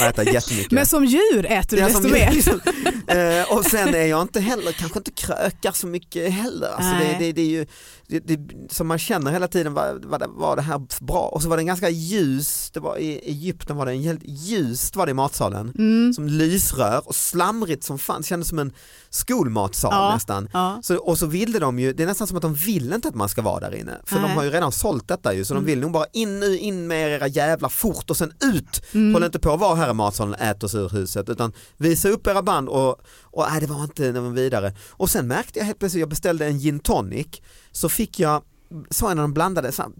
att 0.00 0.18
äta 0.18 0.25
jättemycket. 0.32 0.73
Men 0.73 0.87
som 0.87 1.04
djur 1.04 1.47
äter 1.47 1.76
du 1.76 1.82
Ja, 1.82 1.88
desto 1.88 2.08
mer. 2.08 2.32
liksom, 2.32 2.61
eh, 3.06 3.56
och 3.56 3.64
sen 3.64 3.94
är 3.94 4.06
jag 4.06 4.23
inte 4.23 4.40
heller, 4.40 4.73
kanske 4.73 4.99
inte 4.99 5.11
krökar 5.11 5.73
så 5.73 5.87
mycket 5.87 6.32
heller. 6.32 6.68
Alltså 6.68 6.92
det, 6.92 7.16
det, 7.18 7.32
det 7.32 7.40
är 7.42 7.47
ju, 7.47 7.66
det, 8.06 8.18
det, 8.20 8.38
som 8.70 8.87
man 8.87 8.99
känner 8.99 9.30
hela 9.32 9.49
tiden, 9.49 9.75
var, 9.75 10.00
var, 10.04 10.18
det, 10.18 10.26
var 10.28 10.56
det 10.56 10.62
här 10.62 11.04
bra? 11.04 11.20
Och 11.28 11.42
så 11.42 11.49
var 11.49 11.56
det 11.56 11.61
en 11.62 11.66
ganska 11.66 11.88
ljus, 11.88 12.70
det 12.75 12.80
var 12.80 12.97
i 12.97 13.18
Egypten 13.18 13.76
var 13.76 13.87
det 13.87 13.92
en 13.92 14.02
helt 14.02 14.23
ljust 14.25 14.97
var 14.97 15.06
det 15.06 15.11
i 15.11 15.14
matsalen. 15.14 15.73
Mm. 15.78 16.12
Som 16.12 16.26
lysrör 16.28 17.02
och 17.08 17.14
slamrigt 17.14 17.85
som 17.85 17.99
fan, 17.99 18.23
kändes 18.23 18.49
som 18.49 18.58
en 18.58 18.73
skolmatsal 19.11 19.92
Ja. 19.92 20.14
nästan. 20.14 20.49
Ja. 20.52 20.80
Så, 20.82 20.97
och 20.97 21.17
så 21.18 21.26
ville 21.26 21.58
de 21.58 21.78
ju, 21.78 21.92
det 21.92 22.02
är 22.02 22.06
nästan 22.06 22.26
som 22.26 22.37
att 22.37 22.42
de 22.42 22.54
vill 22.54 22.92
inte 22.92 23.08
att 23.08 23.14
man 23.14 23.28
ska 23.28 23.42
vara 23.42 23.60
där 23.60 23.75
inne. 23.75 23.98
För 24.06 24.16
de 24.16 24.22
Nej. 24.22 24.34
har 24.34 24.44
ju 24.44 24.50
redan 24.50 24.72
sålt 24.72 25.08
detta 25.08 25.34
ju, 25.34 25.44
så 25.44 25.54
de 25.54 25.58
Mm. 25.58 25.66
vill 25.66 25.80
nog 25.80 25.92
bara 25.92 26.06
in 26.12 26.40
nu, 26.40 26.58
in 26.58 26.87
med 26.87 27.10
era 27.16 27.26
jävla 27.26 27.68
fort 27.68 28.10
och 28.10 28.16
sen 28.16 28.32
ut. 28.54 28.82
Mm. 28.94 29.14
Håll 29.14 29.25
inte 29.25 29.38
på 29.38 29.52
att 29.52 29.60
vara 29.60 29.75
här 29.75 29.90
i 29.90 29.94
matsalen 29.94 30.34
och 30.34 30.40
ät 30.40 30.62
oss 30.64 30.75
ur 30.75 30.88
huset 30.88 31.28
utan 31.28 31.52
visa 31.76 32.08
upp 32.08 32.26
era 32.26 32.42
band 32.42 32.68
och, 32.68 33.00
och 33.22 33.44
nej, 33.50 33.60
det 33.60 33.66
var 33.66 33.82
inte 33.84 34.12
var 34.20 34.30
vidare. 34.30 34.72
Och 34.90 35.10
sen 35.10 35.26
märkte 35.26 35.58
jag 35.58 35.66
helt 35.66 35.78
plötsligt, 35.78 36.00
jag 36.00 36.08
beställde 36.08 36.46
en 36.46 36.58
gin 36.58 36.78
tonic 36.80 37.26
så 37.72 37.88
fick 37.88 38.20
jag, 38.20 38.42
så 38.90 39.08
när 39.08 39.22
de 39.22 39.32
blandade 39.34 39.72
så 39.72 39.82
här, 39.82 39.90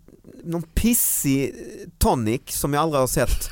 någon 0.45 0.63
pissig 0.63 1.55
tonic 1.99 2.43
som 2.49 2.73
jag 2.75 2.83
aldrig 2.83 3.01
har 3.01 3.07
sett, 3.07 3.49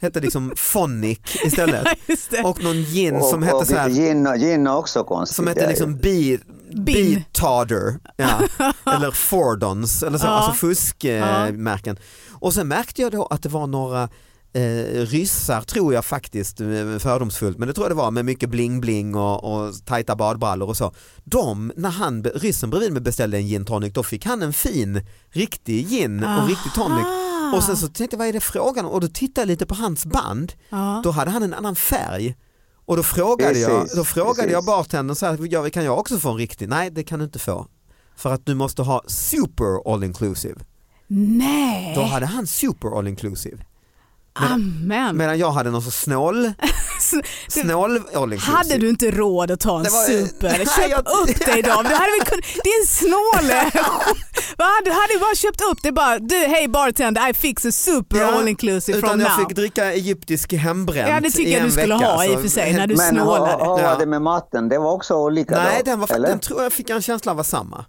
hette 0.00 0.20
liksom 0.20 0.52
Phonic 0.72 1.18
istället. 1.44 1.86
Och 2.44 2.62
någon 2.62 2.76
gin 2.84 3.20
som 3.22 3.38
och, 3.40 3.44
hette 3.44 3.56
och 3.56 3.66
så 3.66 3.76
här 3.76 3.90
Gin, 3.90 4.28
gin 4.38 4.66
också 4.66 5.04
konstigt. 5.04 5.36
som 5.36 5.46
hette 5.46 5.68
liksom 5.68 5.98
ju. 6.02 6.38
Bee, 6.70 6.84
Bin. 6.84 7.14
bee 7.14 7.24
Tarder, 7.32 7.98
ja. 8.16 8.40
eller 8.92 9.10
Fordons, 9.10 10.02
eller 10.02 10.18
så, 10.18 10.26
Ja. 10.26 10.30
alltså 10.30 10.52
fuskmärken. 10.52 11.96
Och 12.30 12.54
sen 12.54 12.68
märkte 12.68 13.02
jag 13.02 13.12
då 13.12 13.26
att 13.26 13.42
det 13.42 13.48
var 13.48 13.66
några 13.66 14.02
eh, 14.52 15.06
ryssar 15.06 15.62
tror 15.62 15.94
jag 15.94 16.04
faktiskt, 16.04 16.60
eh, 16.60 16.66
fördomsfullt, 16.98 17.58
men 17.58 17.68
det 17.68 17.74
tror 17.74 17.84
jag 17.84 17.90
det 17.90 18.02
var 18.02 18.10
med 18.10 18.24
mycket 18.24 18.50
bling-bling 18.50 19.14
och, 19.16 19.44
och 19.44 19.74
tajta 19.84 20.16
badbrallor 20.16 20.68
och 20.68 20.76
så. 20.76 20.92
De, 21.24 21.72
när 21.76 21.90
han, 21.90 22.24
ryssen 22.24 22.70
bredvid 22.70 22.92
mig 22.92 23.02
beställde 23.02 23.36
en 23.36 23.46
gin 23.46 23.64
tonic, 23.64 23.92
då 23.92 24.02
fick 24.02 24.26
han 24.26 24.42
en 24.42 24.52
fin, 24.52 25.06
riktig 25.30 25.88
gin 25.88 26.24
och 26.24 26.48
riktig 26.48 26.72
tonic. 26.74 27.04
Aha. 27.06 27.56
Och 27.56 27.62
sen 27.62 27.76
så 27.76 27.88
tänkte 27.88 28.14
jag, 28.14 28.18
vad 28.18 28.28
är 28.28 28.32
det 28.32 28.40
frågan 28.40 28.84
om? 28.84 28.90
Och 28.92 29.00
då 29.00 29.08
tittade 29.08 29.40
jag 29.40 29.46
lite 29.48 29.66
på 29.66 29.74
hans 29.74 30.06
band, 30.06 30.52
ja. 30.68 31.00
då 31.04 31.10
hade 31.10 31.30
han 31.30 31.42
en 31.42 31.54
annan 31.54 31.76
färg. 31.76 32.34
Och 32.90 32.96
då 32.96 33.02
frågade 33.02 33.58
jag, 33.58 33.88
då 33.96 34.04
frågade 34.04 34.34
precis. 34.34 34.52
jag 34.52 34.64
bartendern 34.64 35.16
så 35.16 35.26
här, 35.26 35.70
kan 35.70 35.84
jag 35.84 35.98
också 35.98 36.18
få 36.18 36.30
en 36.30 36.36
riktig? 36.36 36.68
Nej 36.68 36.90
det 36.90 37.02
kan 37.02 37.18
du 37.18 37.24
inte 37.24 37.38
få. 37.38 37.66
För 38.16 38.32
att 38.32 38.46
du 38.46 38.54
måste 38.54 38.82
ha 38.82 39.02
super 39.06 39.92
all 39.94 40.04
inclusive. 40.04 40.60
Nej, 41.06 41.94
Då 41.94 42.02
hade 42.02 42.26
han 42.26 42.46
super 42.46 42.98
all 42.98 43.08
inclusive. 43.08 43.58
Men, 44.40 44.52
amen. 44.52 45.16
medan 45.16 45.38
jag 45.38 45.50
hade 45.50 45.70
någon 45.70 45.82
så 45.82 45.90
snål, 45.90 46.52
snål 47.48 47.96
inclusive. 47.96 48.38
Hade 48.56 48.78
du 48.78 48.88
inte 48.88 49.10
råd 49.10 49.50
att 49.50 49.60
ta 49.60 49.76
en 49.76 49.82
var- 49.82 50.06
super? 50.08 50.48
Nej, 50.58 50.66
Köp 50.66 50.90
jag- 50.90 51.00
upp 51.00 51.46
dig 51.46 51.62
då. 51.62 51.68
Du 51.82 51.94
hade 51.94 52.10
väl 52.18 52.26
kunnat, 52.26 52.44
din 52.64 52.86
snåle. 52.86 53.70
Du 54.84 54.90
hade 54.92 55.12
ju 55.12 55.18
bara 55.20 55.34
köpt 55.34 55.60
upp 55.60 55.78
det 55.82 55.92
bara, 55.92 56.18
du 56.18 56.34
hej 56.36 56.68
bartender 56.68 57.30
I 57.30 57.34
fix 57.34 57.64
a 57.64 57.72
super 57.72 58.18
Ja, 58.18 58.26
all 58.38 58.48
inclusive 58.48 58.98
Utan 58.98 59.10
from 59.10 59.20
jag 59.20 59.30
now. 59.38 59.46
fick 59.48 59.56
dricka 59.56 59.92
egyptisk 59.92 60.52
hembränt 60.52 61.08
Ja 61.08 61.20
det 61.20 61.28
i 61.28 61.30
tycker 61.32 61.50
jag 61.52 61.60
en 61.60 61.66
du 61.66 61.70
skulle 61.72 61.94
vecka, 61.94 62.06
ha 62.06 62.24
i 62.24 62.36
och 62.36 62.40
för 62.40 62.48
sig 62.48 62.72
när 62.72 62.86
du 62.86 62.96
Men 62.96 63.08
snålade. 63.14 63.52
hur 63.64 63.70
var 63.70 63.80
Ja. 63.80 63.96
det 63.98 64.06
med 64.06 64.22
maten? 64.22 64.68
Det 64.68 64.78
var 64.78 64.92
också 64.92 65.14
olika 65.14 65.54
Nej 65.56 65.82
då? 65.84 65.90
den, 65.90 66.00
var, 66.00 66.12
eller? 66.14 66.28
den 66.28 66.40
tror 66.40 66.62
jag 66.62 66.72
fick 66.72 66.90
en 66.90 67.02
känsla 67.02 67.30
av 67.30 67.36
var 67.36 67.44
samma. 67.44 67.84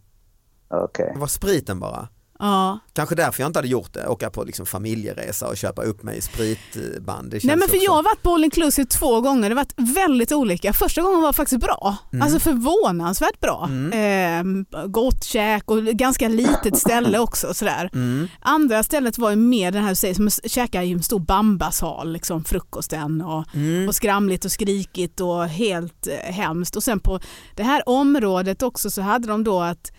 Okej. 0.86 1.12
Det 1.14 1.20
var 1.20 1.28
spriten 1.28 1.80
bara. 1.80 2.08
Ja. 2.42 2.80
Kanske 2.94 3.16
därför 3.16 3.42
jag 3.44 3.50
inte 3.50 3.60
hade 3.60 3.68
gjort 3.68 3.94
det, 3.94 4.08
åka 4.08 4.30
på 4.30 4.44
liksom 4.44 4.66
familjeresa 4.66 5.48
och 5.48 5.58
köpa 5.58 5.84
upp 5.84 6.04
mig 6.04 6.18
i 6.18 6.22
spritband. 6.22 7.30
Nej 7.34 7.42
men 7.44 7.60
för 7.60 7.66
också- 7.66 7.76
jag 7.78 7.92
har 7.92 8.04
varit 8.04 8.24
på 8.24 8.34
all 8.34 8.44
inclusive 8.44 8.86
två 8.88 9.22
gånger, 9.22 9.50
det 9.50 9.56
har 9.56 9.64
varit 9.64 9.96
väldigt 9.98 10.32
olika. 10.32 10.74
Första 10.74 11.02
gången 11.02 11.22
var 11.22 11.34
faktiskt 11.34 11.62
bra, 11.62 11.96
Mm. 12.14 12.22
alltså 12.24 12.40
förvånansvärt 12.40 13.40
bra. 13.40 13.70
Ehm, 13.94 14.66
gott 14.88 15.24
käk 15.24 15.72
och 15.72 15.84
ganska 15.84 16.28
litet 16.28 16.78
ställe 16.78 17.20
också. 17.20 17.54
Sådär. 17.54 17.90
Mm. 17.94 18.28
Andra 18.42 18.84
stället 18.84 19.18
var 19.18 19.30
ju 19.30 19.36
mer 19.36 19.72
den 19.72 19.84
här, 19.84 19.94
säger, 19.94 20.14
som 20.16 20.28
att 20.28 20.52
käka 20.52 20.84
i 20.84 20.92
en 20.92 21.04
stor 21.04 21.20
bambasal, 21.20 22.12
liksom 22.14 22.44
frukosten 22.44 23.22
och, 23.22 23.46
Mm. 23.54 23.88
och 23.88 23.96
skramligt 23.96 24.46
och 24.46 24.52
skrikigt 24.52 25.20
och 25.22 25.46
helt 25.48 26.08
eh, 26.08 26.34
hemskt. 26.34 26.76
Och 26.76 26.84
sen 26.84 27.00
på 27.00 27.20
det 27.56 27.64
här 27.64 27.90
området 27.90 28.62
också 28.64 28.90
så 28.92 29.02
hade 29.02 29.28
de 29.28 29.44
då 29.44 29.62
att 29.62 29.92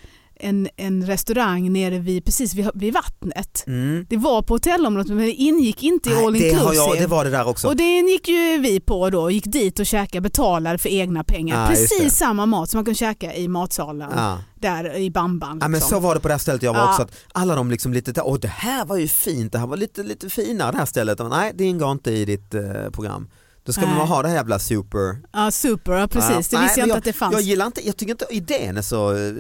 en, 0.42 0.68
en 0.76 1.06
restaurang 1.06 1.72
nere 1.72 1.99
vid, 1.99 2.25
precis 2.25 2.54
vid, 2.54 2.70
vid 2.75 2.94
vattnet. 2.94 3.64
Mm. 3.66 4.06
Det 4.08 4.16
var 4.16 4.42
på 4.42 4.54
hotellområdet 4.54 5.08
men 5.08 5.18
det 5.18 5.32
ingick 5.32 5.82
inte 5.82 6.11
i 6.11 6.14
all 6.14 6.32
det, 6.32 6.38
inclusive. 6.38 6.64
har 6.64 6.75
jag, 6.75 6.99
det 6.99 7.06
var 7.06 7.25
det 7.25 7.30
där 7.30 7.49
också. 7.49 7.68
Och 7.68 7.76
det 7.76 8.00
gick 8.00 8.28
ju 8.28 8.58
vi 8.58 8.80
på 8.80 9.11
då, 9.11 9.30
gick 9.30 9.44
dit 9.44 9.78
och 9.78 9.87
käkade, 9.87 10.20
betalade 10.20 10.78
för 10.78 10.88
egna 10.88 11.25
pengar. 11.25 11.70
Det. 11.70 11.76
Precis 11.76 12.14
samma 12.14 12.46
mat 12.46 12.70
som 12.70 12.78
man 12.78 12.84
kan 12.84 12.94
käka 12.94 13.34
i 13.34 13.49
matsalen 13.49 14.11
ja. 14.16 14.38
där 14.54 14.96
i 14.96 15.11
Bamban. 15.11 15.58
Ja, 15.61 15.68
men 15.68 15.72
liksom. 15.72 15.90
så 15.90 16.00
var 16.00 16.14
det 16.14 16.20
på 16.20 16.28
det 16.28 16.34
här 16.34 16.38
stället 16.38 16.62
jag 16.62 16.72
var 16.72 16.80
Ja. 16.80 16.90
också, 16.90 17.02
att 17.02 17.14
alla 17.32 17.54
de 17.54 17.70
liksom 17.70 17.92
lite, 17.92 18.22
åh 18.22 18.38
det 18.38 18.49
här 18.49 18.84
var 18.84 18.96
ju 18.96 19.08
fint, 19.08 19.52
det 19.52 19.58
här 19.58 19.66
var 19.66 19.76
lite, 19.76 20.02
lite 20.02 20.30
finare 20.30 20.72
det 20.72 20.78
här 20.78 20.87
stället. 20.87 21.20
Och 21.20 21.30
Nej 21.30 21.52
det 21.54 21.64
ingår 21.64 21.92
inte 21.92 22.11
i 22.11 22.25
ditt 22.25 22.54
eh, 22.54 22.90
program. 22.92 23.28
Då 23.64 23.73
ska 23.73 23.87
Nej. 23.87 23.95
man 23.95 24.09
ha 24.09 24.23
det 24.23 24.28
här 24.28 24.35
jävla 24.35 24.59
super. 24.59 25.23
Ja, 25.33 25.50
super, 25.50 25.92
ja, 25.92 26.09
precis. 26.09 26.31
Ja. 26.31 26.35
Det 26.35 26.40
visste 26.40 26.59
Nej, 26.59 26.71
jag 26.76 26.87
inte 26.87 26.97
att 26.99 27.04
det 27.04 27.12
fanns. 27.12 27.33
Jag 27.33 27.42
gillar 27.42 27.66
inte, 27.66 27.87
jag 27.87 27.97
tycker 27.97 28.11
inte 28.12 28.26
idén 28.31 28.76
är 28.76 28.83
så 28.83 29.12
eh, 29.16 29.33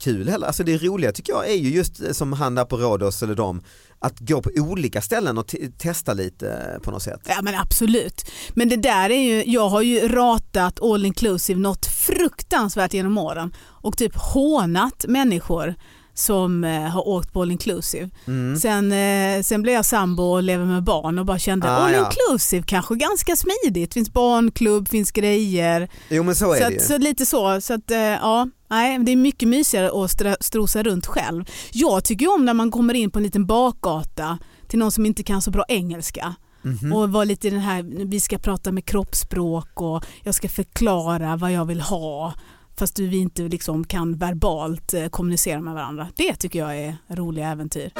kul 0.00 0.28
heller. 0.28 0.46
Alltså 0.46 0.64
det 0.64 0.78
roliga 0.78 1.12
tycker 1.12 1.32
jag 1.32 1.48
är 1.50 1.54
ju 1.56 1.70
just 1.70 2.02
eh, 2.02 2.12
som 2.12 2.32
han 2.32 2.54
där 2.54 2.64
på 2.64 2.76
Rhodos 2.76 3.22
eller 3.22 3.34
dem, 3.34 3.62
att 3.98 4.20
gå 4.20 4.42
på 4.42 4.50
olika 4.56 5.00
ställen 5.02 5.38
och 5.38 5.46
te- 5.46 5.68
testa 5.78 6.12
lite 6.14 6.50
eh, 6.74 6.82
på 6.82 6.90
något 6.90 7.02
sätt. 7.02 7.20
Ja 7.28 7.42
men 7.42 7.54
absolut. 7.54 8.30
Men 8.54 8.68
det 8.68 8.76
där 8.76 9.10
är 9.10 9.22
ju, 9.22 9.44
jag 9.52 9.68
har 9.68 9.82
ju 9.82 10.08
ratat 10.08 10.82
all 10.82 11.06
inclusive 11.06 11.60
något 11.60 11.86
fruktansvärt 11.86 12.94
genom 12.94 13.18
åren 13.18 13.52
och 13.58 13.96
typ 13.96 14.12
hånat 14.16 15.04
människor 15.08 15.74
som 16.14 16.64
eh, 16.64 16.80
har 16.82 17.08
åkt 17.08 17.32
på 17.32 17.42
all 17.42 17.50
inclusive. 17.50 18.10
Mm. 18.26 18.56
Sen, 18.60 18.92
eh, 18.92 19.42
sen 19.42 19.62
blev 19.62 19.74
jag 19.74 19.84
sambo 19.84 20.22
och 20.22 20.42
lever 20.42 20.64
med 20.64 20.82
barn 20.82 21.18
och 21.18 21.26
bara 21.26 21.38
kände 21.38 21.70
Ah, 21.70 21.76
all 21.76 21.92
ja. 21.92 22.10
inclusive 22.10 22.62
kanske 22.66 22.94
ganska 22.94 23.36
smidigt. 23.36 23.94
finns 23.94 24.12
barnklubb, 24.12 24.88
finns 24.88 25.10
grejer. 25.12 25.88
Jo 26.08 26.22
men 26.22 26.34
så 26.34 26.52
är 26.52 26.58
Så, 26.58 26.64
det 26.64 26.70
ju. 26.70 26.76
att, 26.76 26.84
så 26.84 26.98
lite 26.98 27.26
så. 27.26 27.60
så 27.60 27.74
att, 27.74 27.90
eh, 27.90 27.98
ja, 27.98 28.48
nej, 28.70 28.98
det 28.98 29.12
är 29.12 29.16
mycket 29.16 29.48
mysigare 29.48 29.90
att 30.04 30.44
strosa 30.44 30.82
runt 30.82 31.06
själv. 31.06 31.44
Jag 31.72 32.04
tycker 32.04 32.34
om 32.34 32.44
när 32.44 32.54
man 32.54 32.70
kommer 32.70 32.94
in 32.94 33.10
på 33.10 33.18
en 33.18 33.22
liten 33.22 33.46
bakgata 33.46 34.38
till 34.68 34.78
någon 34.78 34.92
som 34.92 35.06
inte 35.06 35.22
kan 35.22 35.42
så 35.42 35.50
bra 35.50 35.64
engelska. 35.68 36.34
Mhm. 36.64 36.92
Och 36.92 37.12
var 37.12 37.24
lite 37.24 37.50
den 37.50 37.60
här, 37.60 37.82
vi 38.06 38.20
ska 38.20 38.38
prata 38.38 38.72
med 38.72 38.84
kroppsspråk 38.84 39.80
och 39.80 40.04
jag 40.22 40.34
ska 40.34 40.48
förklara 40.48 41.36
vad 41.36 41.52
jag 41.52 41.64
vill 41.64 41.80
ha. 41.80 42.34
Fast 42.82 42.98
vi 42.98 43.16
inte 43.16 43.42
liksom 43.42 43.84
kan 43.84 44.18
verbalt 44.18 44.94
eh, 44.94 45.06
kommunicera 45.06 45.60
med 45.60 45.74
varandra. 45.74 46.08
Det 46.16 46.34
tycker 46.34 46.58
jag 46.58 46.78
är 46.78 46.96
roliga 47.08 47.48
äventyr. 47.48 47.90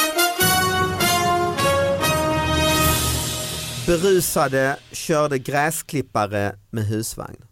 Berusade 3.86 4.76
körde 4.92 5.38
gräsklippare 5.38 6.56
med 6.70 6.84
husvagn. 6.84 7.44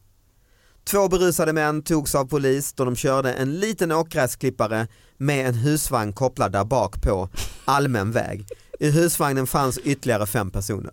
Två 0.85 1.09
berusade 1.09 1.53
män 1.53 1.83
togs 1.83 2.15
av 2.15 2.25
polis 2.25 2.73
då 2.73 2.85
de 2.85 2.97
körde 2.97 3.33
en 3.33 3.59
liten 3.59 3.93
åkgräsklippare 3.93 4.87
med 5.17 5.47
en 5.47 5.55
husvagn 5.55 6.13
kopplad 6.13 6.53
där 6.53 6.65
bak 6.65 7.03
på 7.03 7.29
allmän 7.65 8.13
väg. 8.13 8.47
I 8.81 8.91
husvagnen 8.91 9.47
fanns 9.47 9.79
ytterligare 9.79 10.27
fem 10.27 10.51
personer. 10.51 10.93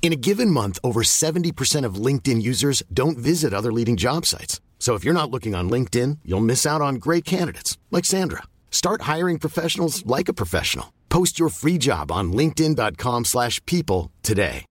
In 0.00 0.12
a 0.12 0.16
given 0.16 0.50
month, 0.50 0.78
over 0.82 1.02
70% 1.02 1.84
of 1.84 2.06
LinkedIn 2.06 2.40
users 2.40 2.82
don't 2.90 3.18
visit 3.18 3.52
other 3.52 3.70
leading 3.70 3.96
job 3.96 4.24
sites. 4.24 4.62
So 4.78 4.94
if 4.94 5.04
you're 5.04 5.12
not 5.12 5.30
looking 5.30 5.54
on 5.54 5.68
LinkedIn, 5.68 6.20
you'll 6.24 6.40
miss 6.40 6.64
out 6.64 6.80
on 6.80 6.94
great 6.94 7.26
candidates 7.26 7.76
like 7.90 8.06
Sandra. 8.06 8.44
Start 8.70 9.02
hiring 9.02 9.38
professionals 9.38 10.06
like 10.06 10.30
a 10.30 10.34
professional. 10.34 10.86
Post 11.10 11.38
your 11.38 11.50
free 11.50 11.78
job 11.78 12.10
on 12.10 12.32
linkedin.com/people 12.32 14.10
today. 14.22 14.64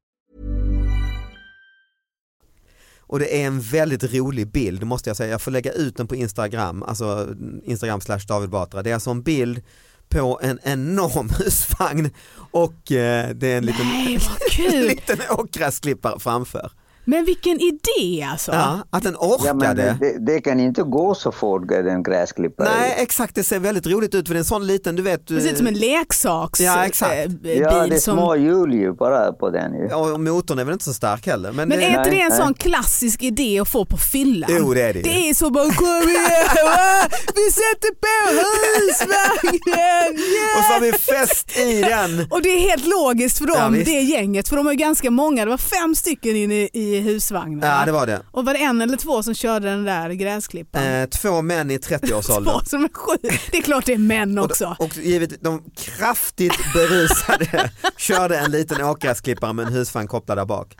Och 3.09 3.19
det 3.19 3.41
är 3.41 3.47
en 3.47 3.61
väldigt 3.61 4.13
rolig 4.13 4.47
bild 4.47 4.83
måste 4.83 5.09
jag 5.09 5.17
säga. 5.17 5.31
Jag 5.31 5.41
får 5.41 5.51
lägga 5.51 5.71
ut 5.71 5.97
den 5.97 6.07
på 6.07 6.15
Instagram, 6.15 6.83
alltså 6.83 7.35
Instagram 7.63 8.01
slash 8.01 8.19
David 8.27 8.49
Batra. 8.49 8.83
Det 8.83 8.89
är 8.89 8.93
alltså 8.93 9.09
en 9.09 9.21
bild 9.21 9.61
på 10.09 10.39
en 10.43 10.59
enorm 10.63 11.29
husvagn 11.39 12.09
och 12.51 12.91
eh, 12.91 13.29
det 13.29 13.47
är 13.47 13.57
en 13.57 13.65
liten, 13.65 13.87
Nej, 13.87 14.19
liten 14.87 15.19
åkgräsklippare 15.29 16.19
framför. 16.19 16.71
Men 17.09 17.25
vilken 17.25 17.59
idé 17.61 18.27
alltså. 18.31 18.51
Ja, 18.51 18.79
att 18.89 19.03
den 19.03 19.15
Ja, 19.21 19.37
men 19.43 19.55
orkade. 19.57 19.97
det, 19.99 20.25
det 20.33 20.41
kan 20.41 20.59
inte 20.59 20.83
gå 20.83 21.15
så 21.15 21.31
fort, 21.31 21.67
den 21.67 22.03
gräsklipparen. 22.03 22.71
Nej 22.79 22.95
exakt, 22.97 23.35
det 23.35 23.43
ser 23.43 23.59
väldigt 23.59 23.87
roligt 23.87 24.15
ut 24.15 24.27
för 24.27 24.33
det 24.33 24.37
är 24.37 24.39
en 24.39 24.45
sån 24.45 24.67
liten, 24.67 24.95
du 24.95 25.01
vet. 25.01 25.27
Det 25.27 25.41
ser 25.41 25.51
ut 25.51 25.57
som 25.57 25.67
en 25.67 25.73
leksaks 25.73 26.59
Ja, 26.59 26.85
exakt. 26.85 27.13
eh, 27.25 27.27
bil 27.31 27.59
Ja, 27.61 27.87
det 27.87 27.95
är 27.95 27.99
som... 27.99 28.17
små 28.17 28.35
hjul 28.35 28.73
ju 28.73 28.93
bara 28.93 29.31
på 29.33 29.49
den 29.49 29.73
ju. 29.73 29.93
Och 29.93 30.19
motorn 30.19 30.59
är 30.59 30.63
väl 30.63 30.73
inte 30.73 30.85
så 30.85 30.93
stark 30.93 31.27
heller. 31.27 31.51
Men, 31.51 31.69
Men 31.69 31.79
det, 31.79 31.85
är 31.85 31.97
inte 31.97 32.09
det 32.09 32.21
en 32.21 32.31
sån 32.31 32.45
nej. 32.45 32.55
klassisk 32.71 33.23
idé 33.23 33.59
att 33.59 33.67
få 33.69 33.85
på 33.85 33.97
fyllan? 33.97 34.49
Jo, 34.59 34.73
det 34.73 34.81
är 34.81 34.93
det. 34.93 35.01
Det 35.01 35.29
är 35.29 35.33
så 35.33 35.49
bara 35.49 35.69
kom 35.73 35.87
igen, 36.09 36.47
vi 37.35 37.51
sätter 37.51 37.91
på 38.03 38.07
husvagnen, 39.07 40.13
och 40.57 40.63
så 40.63 40.73
har 40.73 40.81
yeah! 40.81 40.81
vi 40.81 40.91
fest 40.91 41.57
i 41.59 41.81
den. 41.81 42.27
Och 42.31 42.41
det 42.41 42.49
är 42.49 42.59
helt 42.69 42.85
logiskt 42.87 43.37
för 43.37 43.47
Ja, 43.47 43.59
dem, 43.63 43.73
visst. 43.73 43.85
det 43.85 43.91
gänget, 44.01 44.47
för 44.49 44.55
de 44.55 44.67
är 44.67 44.73
ganska 44.73 45.11
många, 45.11 45.45
det 45.45 45.51
var 45.51 45.57
fem 45.57 45.95
stycken 45.95 46.35
inne 46.35 46.53
i 46.73 46.96
husvagnen. 47.01 47.69
Ja 47.69 47.85
det 47.85 47.91
var 47.91 48.05
det. 48.07 48.21
Och 48.31 48.45
var 48.45 48.53
det 48.53 48.59
en 48.59 48.81
eller 48.81 48.97
två 48.97 49.23
som 49.23 49.33
körde 49.35 49.69
den 49.69 49.83
där 49.83 50.09
gräsklipparen? 50.09 51.01
Eh, 51.01 51.09
två 51.09 51.41
män 51.41 51.71
i 51.71 51.77
30-årsåldern. 51.77 52.53
Två 52.59 52.65
som 52.65 52.83
är 52.83 52.89
sju. 52.93 53.17
Det 53.51 53.57
är 53.57 53.61
klart 53.61 53.85
det 53.85 53.93
är 53.93 53.97
män 53.97 54.37
också. 54.39 54.75
Och, 54.79 54.85
och 54.85 54.97
givet 54.97 55.43
de 55.43 55.63
kraftigt 55.77 56.73
berusade 56.73 57.71
körde 57.97 58.37
en 58.37 58.51
liten 58.51 58.83
åkgräsklippare 58.85 59.53
med 59.53 59.67
en 59.67 59.73
husvagn 59.73 60.07
kopplad 60.07 60.37
där 60.37 60.45
bak. 60.45 60.77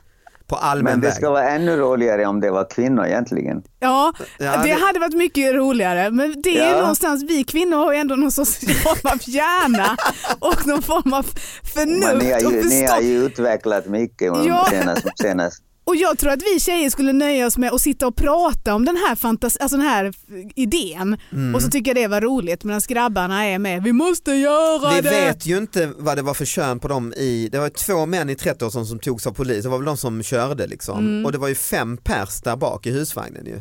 På 0.48 0.58
Men 0.82 1.00
det 1.00 1.12
ska 1.12 1.30
vara 1.30 1.48
ännu 1.48 1.76
roligare 1.76 2.26
om 2.26 2.40
det 2.40 2.50
var 2.50 2.70
kvinnor 2.70 3.06
egentligen. 3.06 3.62
Ja, 3.80 4.12
det, 4.38 4.46
hade 4.72 4.98
varit 4.98 5.14
mycket 5.16 5.54
roligare. 5.54 6.10
Men 6.10 6.42
det 6.42 6.58
är 6.58 6.70
Ja. 6.72 6.80
någonstans, 6.80 7.24
vi 7.28 7.44
kvinnor 7.44 7.76
har 7.76 7.92
ju 7.92 7.98
ändå 7.98 8.16
någon 8.16 8.32
sorts 8.32 8.58
form 8.82 9.10
av 9.12 9.18
hjärna 9.28 9.96
och 10.38 10.66
någon 10.66 10.82
form 10.82 11.12
av 11.12 11.26
Men 11.74 11.88
ni 11.88 12.04
har 12.32 12.40
förnuft 12.40 12.46
och 12.46 12.52
ju, 12.52 12.62
ni 12.68 12.86
har 12.86 13.00
ju 13.00 13.24
utvecklat 13.24 13.86
mycket 13.86 14.32
Ja. 14.46 14.66
senast, 14.70 15.06
senast. 15.22 15.62
Och 15.88 15.96
jag 15.96 16.18
tror 16.18 16.30
att 16.32 16.42
vi 16.54 16.60
tjejer 16.60 16.90
skulle 16.90 17.12
nöja 17.12 17.46
oss 17.46 17.58
med 17.58 17.72
att 17.72 17.80
sitta 17.80 18.06
och 18.06 18.16
prata 18.16 18.74
om 18.74 18.84
den 18.84 18.96
här, 18.96 19.14
fantas- 19.14 19.56
alltså 19.60 19.76
den 19.76 19.86
här 19.86 20.12
idén 20.56 21.16
Mm. 21.32 21.54
och 21.54 21.62
så 21.62 21.68
tycker 21.70 21.90
jag 21.90 21.96
det 21.96 22.06
var 22.06 22.20
roligt 22.20 22.64
medan 22.64 22.80
grabbarna 22.88 23.44
är 23.46 23.58
med. 23.58 23.82
Vi 23.82 23.92
måste 23.92 24.32
göra 24.32 24.90
Vi 24.94 25.00
det! 25.00 25.10
vet 25.10 25.46
ju 25.46 25.58
inte 25.58 25.92
vad 25.96 26.16
det 26.18 26.22
var 26.22 26.34
för 26.34 26.44
kön 26.44 26.78
på 26.80 26.88
dem 26.88 27.12
i, 27.16 27.48
det 27.52 27.58
var 27.58 27.68
två 27.68 28.06
män 28.06 28.30
i 28.30 28.34
30-årsåldern 28.34 28.86
som 28.86 28.98
togs 28.98 29.26
av 29.26 29.32
polis, 29.32 29.62
det 29.62 29.68
var 29.68 29.78
väl 29.78 29.84
de 29.86 29.96
som 29.96 30.22
körde 30.22 30.66
liksom. 30.66 30.98
Mm. 30.98 31.26
Och 31.26 31.32
det 31.32 31.38
var 31.38 31.48
ju 31.48 31.54
fem 31.54 31.96
pers 31.96 32.40
där 32.40 32.56
bak 32.56 32.86
i 32.86 32.90
husvagnen 32.90 33.46
ju. 33.46 33.60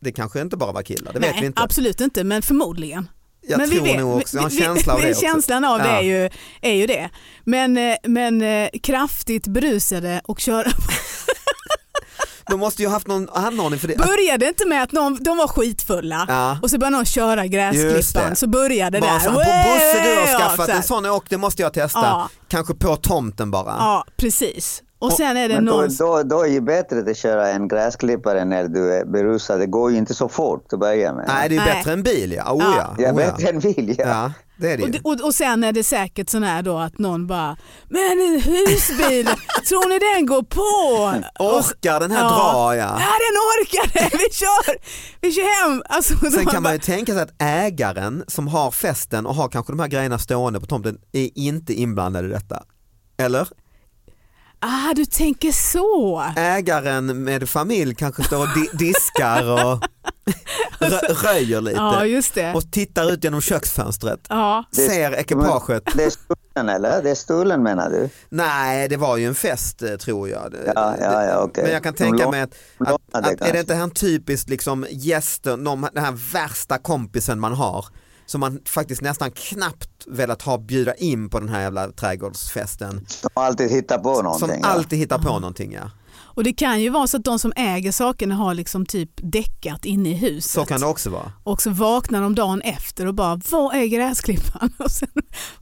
Det 0.00 0.12
kanske 0.12 0.40
inte 0.40 0.56
bara 0.56 0.72
var 0.72 0.82
killar, 0.82 1.12
det 1.12 1.18
vet 1.18 1.30
Nej, 1.32 1.40
vi 1.40 1.46
inte. 1.46 1.62
absolut 1.62 2.00
inte, 2.00 2.24
men 2.24 2.42
förmodligen. 2.42 3.08
Jag 3.48 3.58
men 3.58 3.70
tror 3.70 3.82
vi 3.84 3.90
vet, 3.92 4.00
nog 4.00 4.16
också, 4.16 4.36
jag 4.36 4.42
har 4.42 4.50
en 4.50 4.56
vi- 4.56 4.62
känsla 4.62 4.92
av 4.92 4.98
vi- 5.00 5.04
det 5.06 5.10
också. 5.10 5.20
Känslan 5.20 5.64
av 5.64 5.78
det 5.78 5.84
Ja. 5.84 5.98
är 5.98 6.02
ju, 6.02 6.30
är 6.62 6.72
ju 6.74 6.86
det. 6.86 7.10
Men, 7.44 7.76
eh, 7.76 7.96
men 8.04 8.42
eh, 8.42 8.68
kraftigt 8.82 9.46
berusade 9.46 10.20
och 10.24 10.40
köra 10.40 10.70
De 12.50 12.60
måste 12.60 12.82
ju 12.82 12.88
haft 12.88 13.06
någon 13.06 13.28
anordning 13.28 13.80
för 13.80 13.88
det. 13.88 13.96
Började 13.96 14.48
inte 14.48 14.66
med 14.66 14.82
att 14.82 14.92
någon, 14.92 15.22
de 15.22 15.36
var 15.36 15.48
skitfulla 15.48 16.24
Ja. 16.28 16.58
och 16.62 16.70
så 16.70 16.78
började 16.78 16.96
någon 16.96 17.04
köra 17.06 17.42
det. 18.30 18.36
så 18.36 18.46
började 18.46 19.00
det 19.00 19.06
där. 19.06 19.30
Bosse 19.30 20.02
du 20.02 20.20
har 20.20 20.32
Ja, 20.32 20.38
skaffat 20.38 20.68
här. 20.68 20.76
en 20.76 20.82
sån 20.82 21.06
åk, 21.06 21.24
det 21.28 21.36
måste 21.38 21.62
jag 21.62 21.72
testa. 21.72 21.98
Ja. 22.00 22.28
Kanske 22.48 22.74
på 22.74 22.96
tomten 22.96 23.50
bara. 23.50 23.74
Ja 23.78 24.04
precis. 24.16 24.82
Och 24.98 25.12
sen 25.12 25.36
är 25.36 25.48
det 25.48 25.54
Men 25.54 25.64
då, 25.64 25.72
någon... 25.72 25.96
då, 25.98 26.22
då 26.22 26.46
är 26.46 26.50
det 26.50 26.60
bättre 26.60 27.10
att 27.10 27.16
köra 27.16 27.48
en 27.48 27.68
gräsklippare 27.68 28.44
när 28.44 28.68
du 28.68 28.92
är 28.94 29.04
berusad. 29.04 29.60
Det 29.60 29.66
går 29.66 29.90
ju 29.90 29.96
inte 29.98 30.14
så 30.14 30.28
fort 30.28 30.72
att 30.72 30.80
börja 30.80 31.12
med. 31.12 31.24
Nej 31.28 31.48
det 31.48 31.56
är 31.56 31.64
bättre 31.64 31.92
än 31.92 32.02
bil 32.02 32.32
ja. 32.32 32.52
Oh, 32.52 32.62
Ja. 32.62 32.74
ja. 32.76 32.94
Ja, 33.04 33.10
Oh, 33.10 33.16
bättre 33.16 33.48
än 33.48 33.58
bil 33.60 33.94
ja. 33.98 34.04
ja. 34.08 34.32
det 34.56 34.72
är 34.72 34.76
det 34.76 34.82
Och, 34.82 34.88
ju. 34.88 35.00
och, 35.04 35.20
och 35.26 35.34
sen 35.34 35.64
är 35.64 35.72
det 35.72 35.84
säkert 35.84 36.30
sån 36.30 36.42
här 36.42 36.62
då 36.62 36.78
att 36.78 36.98
någon 36.98 37.26
bara, 37.26 37.56
men 37.88 38.02
en 38.02 38.40
husbil, 38.40 39.26
tror 39.68 39.88
ni 39.88 39.98
den 40.14 40.26
går 40.26 40.42
på? 40.42 41.26
Orkar 41.44 42.00
den 42.00 42.10
här 42.10 42.22
dra 42.24 42.76
ja. 42.76 42.82
Ja 43.00 43.12
den 43.26 43.36
orkar 43.50 43.92
det, 43.92 44.16
vi 44.16 44.32
kör, 44.34 44.76
vi 45.20 45.32
kör 45.32 45.70
hem. 45.70 45.82
Alltså, 45.88 46.14
Sen 46.18 46.44
kan 46.44 46.54
man 46.54 46.62
bara, 46.62 46.72
ju 46.74 46.78
tänka 46.80 47.12
sig 47.12 47.22
att 47.22 47.42
ägaren 47.42 48.24
som 48.26 48.48
har 48.48 48.70
festen 48.70 49.26
och 49.26 49.34
har 49.34 49.48
kanske 49.48 49.72
de 49.72 49.80
här 49.80 49.88
grejerna 49.88 50.18
stående 50.18 50.60
på 50.60 50.66
tomten 50.66 50.98
är 51.12 51.30
inte 51.34 51.74
inblandad 51.74 52.24
i 52.24 52.28
detta. 52.28 52.62
Eller? 53.18 53.48
Ah 54.60 54.94
du 54.96 55.04
tänker 55.06 55.52
så. 55.52 56.24
Ägaren 56.36 57.24
med 57.24 57.48
familj 57.48 57.94
kanske 57.94 58.22
står 58.22 58.38
och 58.40 58.48
di- 58.54 58.70
diskar 58.86 59.44
och 59.52 59.82
rö- 60.80 61.24
röjer 61.24 61.60
lite 61.60 61.76
Ja 61.76 62.04
just 62.04 62.34
det. 62.34 62.54
och 62.54 62.70
tittar 62.72 63.12
ut 63.12 63.24
genom 63.24 63.40
köksfönstret. 63.40 64.20
Ja. 64.28 64.64
Ser 64.72 65.12
ekipaget. 65.14 65.82
Det 65.94 66.04
är 66.04 66.10
stulen 66.10 66.68
eller? 66.68 67.02
Det 67.02 67.10
är 67.10 67.14
stulen 67.14 67.62
menar 67.62 67.90
du? 67.90 68.08
Nej 68.28 68.88
det 68.88 68.96
var 68.96 69.16
ju 69.16 69.26
en 69.26 69.34
fest 69.34 69.82
eh, 69.82 69.96
tror 69.96 70.28
jag. 70.28 70.54
Ja, 70.74 70.94
ja, 71.00 71.24
ja, 71.24 71.38
okej. 71.38 71.64
Men 71.64 71.72
jag 71.72 71.82
kan 71.82 71.94
tänka 71.94 72.30
mig 72.30 72.40
att, 72.40 72.54
att, 72.78 73.00
att 73.12 73.40
är 73.40 73.52
det 73.52 73.60
inte 73.60 73.74
här 73.74 73.88
typiskt 73.88 74.48
liksom 74.50 74.86
gäster, 74.90 75.56
de, 75.56 75.88
den 75.94 76.04
här 76.04 76.32
värsta 76.32 76.78
kompisen 76.78 77.40
man 77.40 77.52
har 77.52 77.86
som 78.26 78.40
man 78.40 78.60
faktiskt 78.64 79.02
nästan 79.02 79.30
knappt 79.30 80.06
velat 80.06 80.42
ha 80.42 80.58
bjuda 80.58 80.94
in 80.94 81.30
på 81.30 81.40
den 81.40 81.48
här 81.48 81.60
jävla 81.60 81.88
trädgårdsfesten. 81.88 83.06
Som 83.08 83.30
alltid 83.34 83.70
hittar 83.70 83.98
på 83.98 84.22
någonting. 84.22 84.48
Som 84.48 84.58
ja. 84.62 84.66
alltid 84.66 84.98
hittar 84.98 85.18
på 85.18 85.38
någonting 85.38 85.72
ja. 85.72 85.90
Och 86.36 86.44
det 86.44 86.52
kan 86.52 86.80
ju 86.82 86.88
vara 86.88 87.06
så 87.06 87.16
att 87.16 87.24
de 87.24 87.38
som 87.38 87.52
äger 87.56 87.92
sakerna 87.92 88.34
har 88.34 88.54
liksom 88.54 88.86
typ 88.86 89.10
däckat 89.16 89.84
inne 89.84 90.08
i 90.10 90.14
huset. 90.14 90.50
Så 90.50 90.64
kan 90.64 90.80
det 90.80 90.86
också 90.86 91.10
vara. 91.10 91.32
Och 91.44 91.62
så 91.62 91.70
vaknar 91.70 92.20
de 92.22 92.34
dagen 92.34 92.60
efter 92.60 93.06
och 93.06 93.14
bara, 93.14 93.40
vad 93.50 93.74
är 93.76 93.86
gräsklipparen? 93.86 94.72
Och 94.78 94.90
sen, 94.90 95.08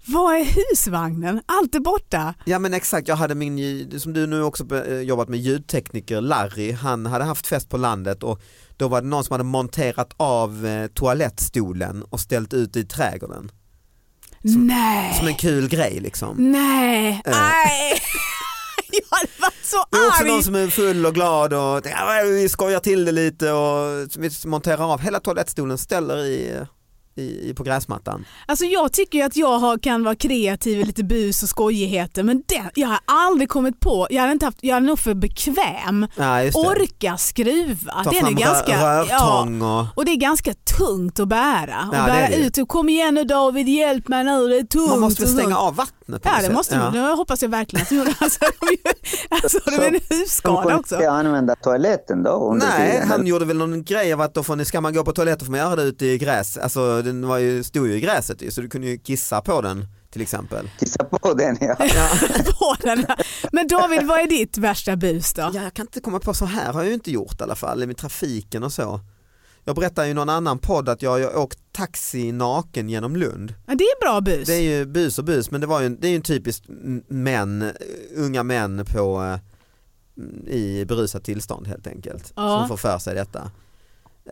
vad 0.06 0.34
är 0.36 0.44
husvagnen? 0.44 1.40
Allt 1.46 1.74
är 1.74 1.80
borta. 1.80 2.34
Ja 2.44 2.58
men 2.58 2.74
exakt, 2.74 3.08
jag 3.08 3.16
hade 3.16 3.34
min, 3.34 4.00
som 4.00 4.12
du 4.12 4.26
nu 4.26 4.42
också 4.42 4.84
eh, 4.86 5.00
jobbat 5.00 5.28
med 5.28 5.40
ljudtekniker 5.40 6.20
Larry, 6.20 6.72
han 6.72 7.06
hade 7.06 7.24
haft 7.24 7.46
fest 7.46 7.68
på 7.68 7.76
landet 7.76 8.22
och 8.22 8.40
då 8.76 8.88
var 8.88 9.00
det 9.02 9.08
någon 9.08 9.24
som 9.24 9.32
hade 9.34 9.44
monterat 9.44 10.14
av 10.16 10.66
eh, 10.66 10.86
toalettstolen 10.86 12.02
och 12.02 12.20
ställt 12.20 12.54
ut 12.54 12.76
i 12.76 12.84
trädgården. 12.84 13.50
Nej, 14.42 15.14
Som 15.14 15.26
en 15.28 15.34
kul 15.34 15.68
grej 15.68 16.00
liksom. 16.00 16.52
nej, 16.52 17.22
Eh. 17.24 17.32
nej. 17.32 17.92
Jag 19.10 19.16
hade 19.16 19.28
varit 19.40 19.64
så 19.64 19.84
Det 19.90 19.96
är 19.98 20.08
också 20.08 20.24
någon 20.24 20.36
arg. 20.36 20.42
som 20.42 20.54
är 20.54 20.66
full 20.68 21.06
och 21.06 21.14
glad 21.14 21.52
och 21.52 21.86
vi 22.24 22.48
skojar 22.48 22.80
till 22.80 23.04
det 23.04 23.12
lite 23.12 23.52
och 23.52 24.08
vi 24.18 24.30
monterar 24.44 24.92
av 24.92 25.00
hela 25.00 25.20
toalettstolen, 25.20 25.78
ställer 25.78 26.24
i, 26.24 26.66
i, 27.16 27.50
i, 27.50 27.54
på 27.54 27.62
gräsmattan. 27.62 28.24
Alltså 28.46 28.64
jag 28.64 28.92
tycker 28.92 29.18
ju 29.18 29.24
att 29.24 29.36
jag 29.36 29.58
har, 29.58 29.78
kan 29.78 30.04
vara 30.04 30.14
kreativ 30.14 30.80
i 30.80 30.84
lite 30.84 31.04
bus 31.04 31.42
och 31.42 31.48
skojigheter 31.48 32.22
men 32.22 32.42
den, 32.46 32.70
jag 32.74 32.88
har 32.88 32.98
aldrig 33.04 33.48
kommit 33.48 33.80
på, 33.80 34.06
jag 34.10 34.20
hade, 34.20 34.32
inte 34.32 34.44
haft, 34.44 34.58
jag 34.60 34.76
är 34.76 34.80
nog 34.80 34.98
för 34.98 35.14
bekväm. 35.14 36.06
Ja, 36.16 36.42
just 36.42 36.62
det. 36.62 36.68
Orka 36.68 37.16
skruva. 37.16 37.92
Ta 38.04 38.10
den 38.10 38.18
är 38.18 38.20
fram 38.22 38.34
ganska, 38.34 38.72
rö- 38.72 39.00
rörtång 39.04 39.62
och... 39.62 39.86
och 39.94 40.04
det 40.04 40.10
är 40.12 40.16
ganska 40.16 40.54
tungt 40.78 41.20
att 41.20 41.28
bära. 41.28 41.88
Och 41.90 41.96
Ja, 41.96 42.02
det 42.06 42.10
är 42.12 42.14
bära 42.20 42.28
det 42.28 42.36
ju. 42.36 42.46
ut 42.46 42.58
och 42.58 42.68
kom 42.68 42.88
igen 42.88 43.14
nu 43.14 43.24
David 43.24 43.68
hjälp 43.68 44.08
mig 44.08 44.24
nu 44.24 44.48
det 44.48 44.56
är 44.58 44.62
tungt. 44.64 44.90
Man 44.90 45.00
måste 45.00 45.22
väl 45.22 45.34
och 45.34 45.40
stänga 45.40 45.58
av 45.58 45.74
vattnet 45.76 46.22
på 46.22 46.28
Ja 46.28 46.48
det 46.48 46.54
måste 46.54 46.78
man, 46.78 46.92
det 46.92 47.00
hoppas 47.00 47.42
jag 47.42 47.48
verkligen 47.48 47.82
att 47.82 47.88
de 47.88 47.96
gjorde. 47.96 48.14
Alltså, 48.18 48.38
alltså 49.30 49.58
det 49.66 49.76
är 49.76 49.86
en 49.86 49.92
De 50.08 50.14
husskada 50.16 50.76
också. 50.76 50.94
inte 50.94 51.10
använda 51.10 51.54
toaletten 51.56 52.22
då 52.22 52.56
Nej, 52.58 53.04
han 53.08 53.26
gjorde 53.26 53.44
väl 53.44 53.56
någon 53.56 53.84
grej 53.84 54.12
av 54.12 54.20
att 54.20 54.34
då 54.34 54.42
får 54.42 54.56
ni, 54.56 54.64
ska 54.64 54.80
man 54.80 54.94
gå 54.94 55.04
på 55.04 55.12
toaletten 55.12 55.46
får 55.46 55.50
man 55.50 55.60
göra 55.60 55.76
det 55.76 55.82
ute 55.82 56.06
i 56.06 56.18
gräs. 56.18 56.58
Alltså 56.58 57.02
den 57.04 57.28
var 57.28 57.38
ju, 57.38 57.64
stod 57.64 57.86
ju 57.88 57.94
i 57.94 58.00
gräset 58.00 58.42
ju, 58.42 58.50
så 58.50 58.60
du 58.60 58.68
kunde 58.68 58.86
ju 58.86 58.98
kissa 58.98 59.40
på 59.40 59.60
den 59.60 59.86
till 60.10 60.22
exempel. 60.22 60.70
Kissa 60.80 61.04
på 61.04 61.34
den 61.34 61.56
ja. 61.60 61.76
på 62.58 62.76
den 62.80 62.98
här. 62.98 63.26
Men 63.52 63.68
David 63.68 64.06
vad 64.06 64.20
är 64.20 64.26
ditt 64.26 64.58
värsta 64.58 64.96
bus 64.96 65.32
då? 65.32 65.42
Ja, 65.54 65.62
jag 65.62 65.74
kan 65.74 65.86
inte 65.86 66.00
komma 66.00 66.20
på 66.20 66.34
så 66.34 66.44
här 66.44 66.72
har 66.72 66.80
jag 66.80 66.88
ju 66.88 66.94
inte 66.94 67.10
gjort 67.10 67.40
i 67.40 67.42
alla 67.42 67.54
fall, 67.54 67.86
med 67.86 67.96
trafiken 67.96 68.62
och 68.62 68.72
så. 68.72 69.00
Jag 69.64 69.76
berättade 69.76 70.08
i 70.08 70.14
någon 70.14 70.28
annan 70.28 70.58
podd 70.58 70.88
att 70.88 71.02
jag 71.02 71.10
har 71.10 71.36
åkt 71.36 71.58
taxi 71.72 72.32
naken 72.32 72.88
genom 72.88 73.16
Lund. 73.16 73.54
Ja, 73.66 73.74
det 73.74 73.84
är 73.84 74.00
bra 74.00 74.20
bus. 74.20 74.46
Det 74.46 74.54
är 74.54 74.60
ju 74.60 74.84
bus 74.84 75.18
och 75.18 75.24
bus 75.24 75.50
men 75.50 75.60
det, 75.60 75.66
var 75.66 75.80
ju, 75.80 75.88
det 75.88 76.06
är 76.06 76.10
ju 76.10 76.16
en 76.16 76.22
typiskt 76.22 76.64
män, 77.08 77.72
unga 78.16 78.42
män 78.42 78.84
på, 78.86 79.22
eh, 79.22 80.54
i 80.54 80.84
berusat 80.84 81.24
tillstånd 81.24 81.66
helt 81.66 81.86
enkelt. 81.86 82.32
Ja. 82.36 82.58
Som 82.58 82.68
får 82.68 82.76
för 82.76 82.98
sig 82.98 83.14
detta. 83.14 83.50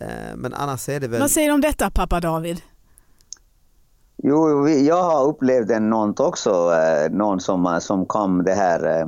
Eh, 0.00 0.06
Men 0.36 0.54
annars 0.54 0.88
är 0.88 1.00
det 1.00 1.08
väl... 1.08 1.20
Vad 1.20 1.30
säger 1.30 1.48
du 1.48 1.54
om 1.54 1.60
detta 1.60 1.90
pappa 1.90 2.20
David? 2.20 2.60
Jo, 4.22 4.68
jag 4.68 5.02
har 5.02 5.24
upplevt 5.24 5.70
en 5.70 5.90
något 5.90 6.20
också, 6.20 6.50
eh, 6.74 7.10
någon 7.10 7.40
som, 7.40 7.78
som 7.82 8.06
kom 8.06 8.44
det 8.44 8.54
här 8.54 9.00
eh, 9.00 9.06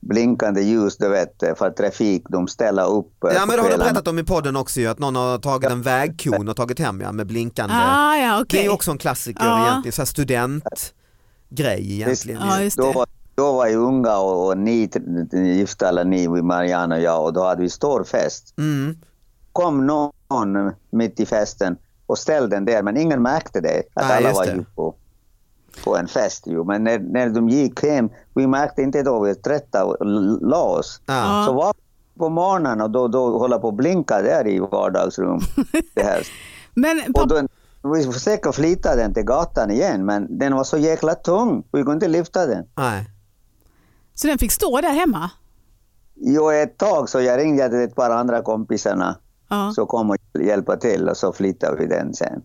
blinkande 0.00 0.62
ljus, 0.62 0.96
du 0.96 1.08
vet, 1.08 1.42
för 1.58 1.70
trafik, 1.70 2.22
de 2.28 2.48
ställer 2.48 2.90
upp 2.90 3.12
Ja 3.20 3.46
men 3.46 3.56
det 3.56 3.62
har 3.62 3.70
du 3.70 3.76
berättat 3.78 4.08
om 4.08 4.18
i 4.18 4.24
podden 4.24 4.56
också 4.56 4.80
ju, 4.80 4.86
att 4.86 4.98
någon 4.98 5.16
har 5.16 5.38
tagit 5.38 5.70
en 5.70 5.82
vägkon 5.82 6.48
och 6.48 6.56
tagit 6.56 6.78
hem 6.78 7.00
ja, 7.00 7.12
med 7.12 7.26
blinkande. 7.26 7.74
Ah, 7.74 8.16
ja, 8.16 8.36
Det 8.36 8.42
okej. 8.42 8.66
är 8.66 8.72
också 8.72 8.90
en 8.90 8.98
klassiker 8.98 9.44
Ja. 9.44 9.66
egentligen, 9.66 9.92
så 9.92 10.00
här 10.02 10.06
studentgrej 10.06 11.92
egentligen. 11.92 12.40
Ja, 12.48 12.58
ju. 12.58 12.64
just 12.64 12.76
det. 12.76 12.82
Då, 12.82 12.92
var- 12.92 13.06
då 13.34 13.52
var 13.52 13.66
jag 13.66 13.82
unga 13.82 14.16
och, 14.18 14.46
och 14.46 14.58
ni 14.58 14.90
gifta, 15.32 15.88
eller 15.88 16.04
ni, 16.04 16.28
Marianne 16.28 16.94
och 16.96 17.02
jag, 17.02 17.24
och 17.24 17.32
då 17.32 17.44
hade 17.44 17.62
vi 17.62 17.70
stor 17.70 18.04
fest. 18.04 18.54
Mm. 18.58 18.96
kom 19.52 19.86
någon 19.86 20.12
mitt 20.90 21.20
i 21.20 21.26
festen 21.26 21.76
och 22.06 22.18
ställde 22.18 22.56
den 22.56 22.64
där, 22.64 22.82
men 22.82 22.96
ingen 22.96 23.22
märkte 23.22 23.60
det. 23.60 23.82
Att 23.94 24.08
Nej, 24.08 24.16
alla 24.16 24.32
var 24.32 24.44
ju 24.44 24.64
på, 24.74 24.94
på 25.84 25.96
en 25.96 26.08
fest. 26.08 26.46
Ju. 26.46 26.64
Men 26.64 26.84
när, 26.84 26.98
när 26.98 27.28
de 27.28 27.48
gick 27.48 27.82
hem, 27.82 28.10
vi 28.34 28.46
märkte 28.46 28.82
inte 28.82 29.02
då 29.02 29.20
vi 29.20 29.28
var 29.28 29.34
trötta 29.34 29.84
och 29.84 29.96
la 30.40 30.62
oss. 30.62 31.00
Ja. 31.06 31.44
Så 31.46 31.52
var 31.52 31.74
på 32.18 32.28
morgonen 32.28 32.80
och 32.80 32.90
då, 32.90 33.08
då 33.08 33.38
hålla 33.38 33.58
på 33.58 33.68
att 33.68 33.74
blinka 33.74 34.22
där 34.22 34.46
i 34.46 34.58
vardagsrum. 34.58 35.40
det 35.94 36.02
här. 36.02 36.22
Men 36.74 37.02
Och 37.14 37.28
då, 37.28 37.42
vi 37.94 38.12
försökte 38.12 38.52
flytta 38.52 38.96
den 38.96 39.14
till 39.14 39.24
gatan 39.24 39.70
igen, 39.70 40.04
men 40.04 40.38
den 40.38 40.54
var 40.54 40.64
så 40.64 40.78
jäkla 40.78 41.14
tung. 41.14 41.64
Vi 41.72 41.78
kunde 41.78 41.92
inte 41.92 42.08
lyfta 42.08 42.46
den. 42.46 42.66
Nej. 42.74 43.04
så 44.14 44.26
den 44.26 44.38
fick 44.38 44.52
stå 44.52 44.80
där 44.80 44.92
hemma? 44.92 45.30
Jo, 46.14 46.50
ett 46.50 46.78
tag 46.78 47.08
så 47.08 47.20
jag 47.20 47.38
ringde 47.38 47.68
till 47.68 47.80
ett 47.80 47.94
par 47.94 48.10
andra 48.10 48.42
kompisarna 48.42 49.16
Ja. 49.48 49.72
så 49.74 49.86
kom 49.86 50.10
och 50.10 50.16
hjälpa 50.40 50.76
till 50.76 51.08
och 51.08 51.16
så 51.16 51.32
flyttade 51.32 51.76
vi 51.76 51.86
den 51.86 52.14
sen. 52.14 52.42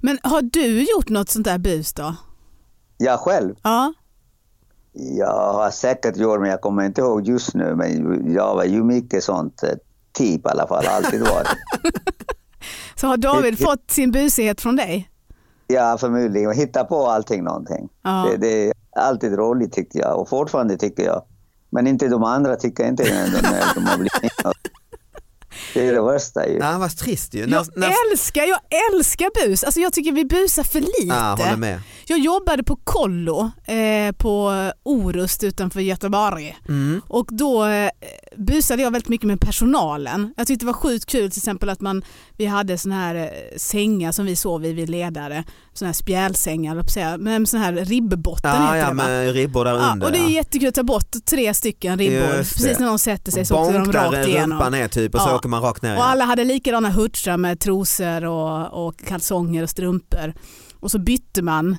Men 0.00 0.18
har 0.22 0.42
du 0.42 0.82
gjort 0.82 1.08
något 1.08 1.28
sånt 1.28 1.44
där 1.44 1.58
bus 1.58 1.92
då? 1.92 2.14
Jag 2.96 3.20
själv 3.20 3.54
Ja. 3.62 3.92
Jag 4.92 5.52
har 5.52 5.70
säkert 5.70 6.16
gjort, 6.16 6.40
men 6.40 6.50
jag 6.50 6.60
kommer 6.60 6.84
inte 6.84 7.00
ihåg 7.00 7.26
just 7.26 7.54
nu. 7.54 7.74
Men 7.74 8.32
jag 8.32 8.54
var 8.54 8.64
ju 8.64 8.84
mycket 8.84 9.24
sånt 9.24 9.62
eh, 9.62 9.68
typ 10.12 10.46
i 10.46 10.48
alla 10.48 10.66
fall, 10.66 10.86
alltid 10.86 11.20
varit. 11.20 11.48
Så 13.00 13.06
har 13.06 13.16
David 13.16 13.58
fått 13.58 13.90
sin 13.90 14.10
busighet 14.10 14.60
från 14.60 14.76
dig? 14.76 15.10
Ja, 15.66 15.96
förmodligen. 16.00 16.52
Hitta 16.52 16.84
på 16.84 17.06
allting 17.06 17.44
någonting. 17.44 17.88
Ja. 18.02 18.28
Det, 18.30 18.36
det 18.36 18.66
är 18.68 18.72
alltid 18.96 19.32
roligt 19.32 19.72
tyckte 19.72 19.98
jag 19.98 20.20
och 20.20 20.28
fortfarande 20.28 20.76
tycker 20.76 21.04
jag. 21.04 21.22
Men 21.70 21.86
inte 21.86 22.08
de 22.08 22.24
andra 22.24 22.56
tycker 22.56 22.82
jag 22.82 22.92
inte 22.92 23.02
när 23.02 23.24
de, 23.24 23.48
när 23.48 23.74
de 23.74 23.86
har 23.86 23.96
blivit 23.96 24.46
Det 25.82 25.88
är 25.88 25.92
det 25.92 26.02
värsta 26.02 26.48
ju. 26.48 26.58
Ja, 26.58 26.78
vad 26.78 26.96
trist 26.96 27.34
ju. 27.34 27.40
Jag 27.40 27.48
När, 27.50 27.66
när... 27.74 27.92
älskar, 28.12 28.42
jag 28.44 28.58
älskar 28.94 29.46
bus. 29.46 29.64
Alltså 29.64 29.80
jag 29.80 29.92
tycker 29.92 30.12
vi 30.12 30.24
busar 30.24 30.62
för 30.62 30.80
lite. 30.80 30.92
Ja, 31.06 31.36
håller 31.38 31.56
med. 31.56 31.80
Jag 32.06 32.18
jobbade 32.18 32.62
på 32.64 32.76
kollo 32.84 33.50
eh, 33.66 34.12
på 34.18 34.52
Orust 34.82 35.44
utanför 35.44 35.80
Göteborg 35.80 36.56
Mm. 36.68 37.00
och 37.08 37.26
då 37.30 37.64
eh, 37.66 37.90
busade 38.36 38.82
jag 38.82 38.90
väldigt 38.90 39.08
mycket 39.08 39.26
med 39.26 39.40
personalen. 39.40 40.34
Jag 40.36 40.46
tyckte 40.46 40.64
det 40.64 40.66
var 40.66 40.72
sjukt 40.72 41.06
kul 41.06 41.30
till 41.30 41.38
exempel 41.40 41.68
att 41.68 41.80
man, 41.80 42.02
vi 42.36 42.46
hade 42.46 42.78
såna 42.78 42.94
här 42.94 43.14
eh, 43.14 43.28
sängar 43.56 44.12
som 44.12 44.26
vi 44.26 44.36
sov 44.36 44.64
i, 44.64 44.72
vi 44.72 44.86
ledare, 44.86 45.44
såna 45.74 45.88
här 45.88 45.92
spjälsängar, 45.92 46.70
höll 46.70 46.76
jag 46.78 46.84
på 46.86 46.88
att 46.88 46.92
säga, 46.94 47.18
med 47.18 47.48
sån 47.48 47.60
här 47.60 47.72
ribbbotten 47.72 48.50
Ja, 48.50 48.60
heter 48.72 48.76
ja 48.78 48.88
det 48.88 48.94
va? 48.94 49.04
med 49.08 49.32
ribbor 49.32 49.64
där 49.64 49.74
Ja, 49.74 49.92
under. 49.92 50.06
och 50.06 50.12
det 50.12 50.18
är 50.18 50.22
ja. 50.22 50.28
jättekul 50.28 50.68
att 50.68 50.74
ta 50.74 50.82
bort 50.82 51.10
tre 51.30 51.54
stycken 51.54 51.98
ribbor 51.98 52.36
Just 52.36 52.52
precis 52.56 52.78
när 52.78 52.86
de 52.86 52.98
sätter 52.98 53.32
sig 53.32 53.44
så 53.44 53.56
åker 53.56 53.72
de 53.72 53.78
Bonk 53.78 53.92
där 53.92 54.10
rakt 54.12 54.28
igenom. 54.28 54.50
rumpan 54.58 54.74
är 54.74 54.88
typ 54.88 55.14
och 55.14 55.20
så 55.20 55.28
Ja. 55.28 55.34
åker 55.36 55.48
man 55.48 55.62
rakt 55.68 55.82
ner 55.82 55.96
Och 55.96 56.04
alla 56.04 56.24
hade 56.24 56.44
likadana 56.44 56.90
hutchar 56.90 57.36
med 57.36 57.60
trosor 57.60 58.24
och, 58.24 58.86
och 58.86 58.98
kalsonger 58.98 59.62
och 59.62 59.70
strumpor. 59.70 60.34
Och 60.80 60.90
så 60.90 60.98
bytte 60.98 61.42
man. 61.42 61.76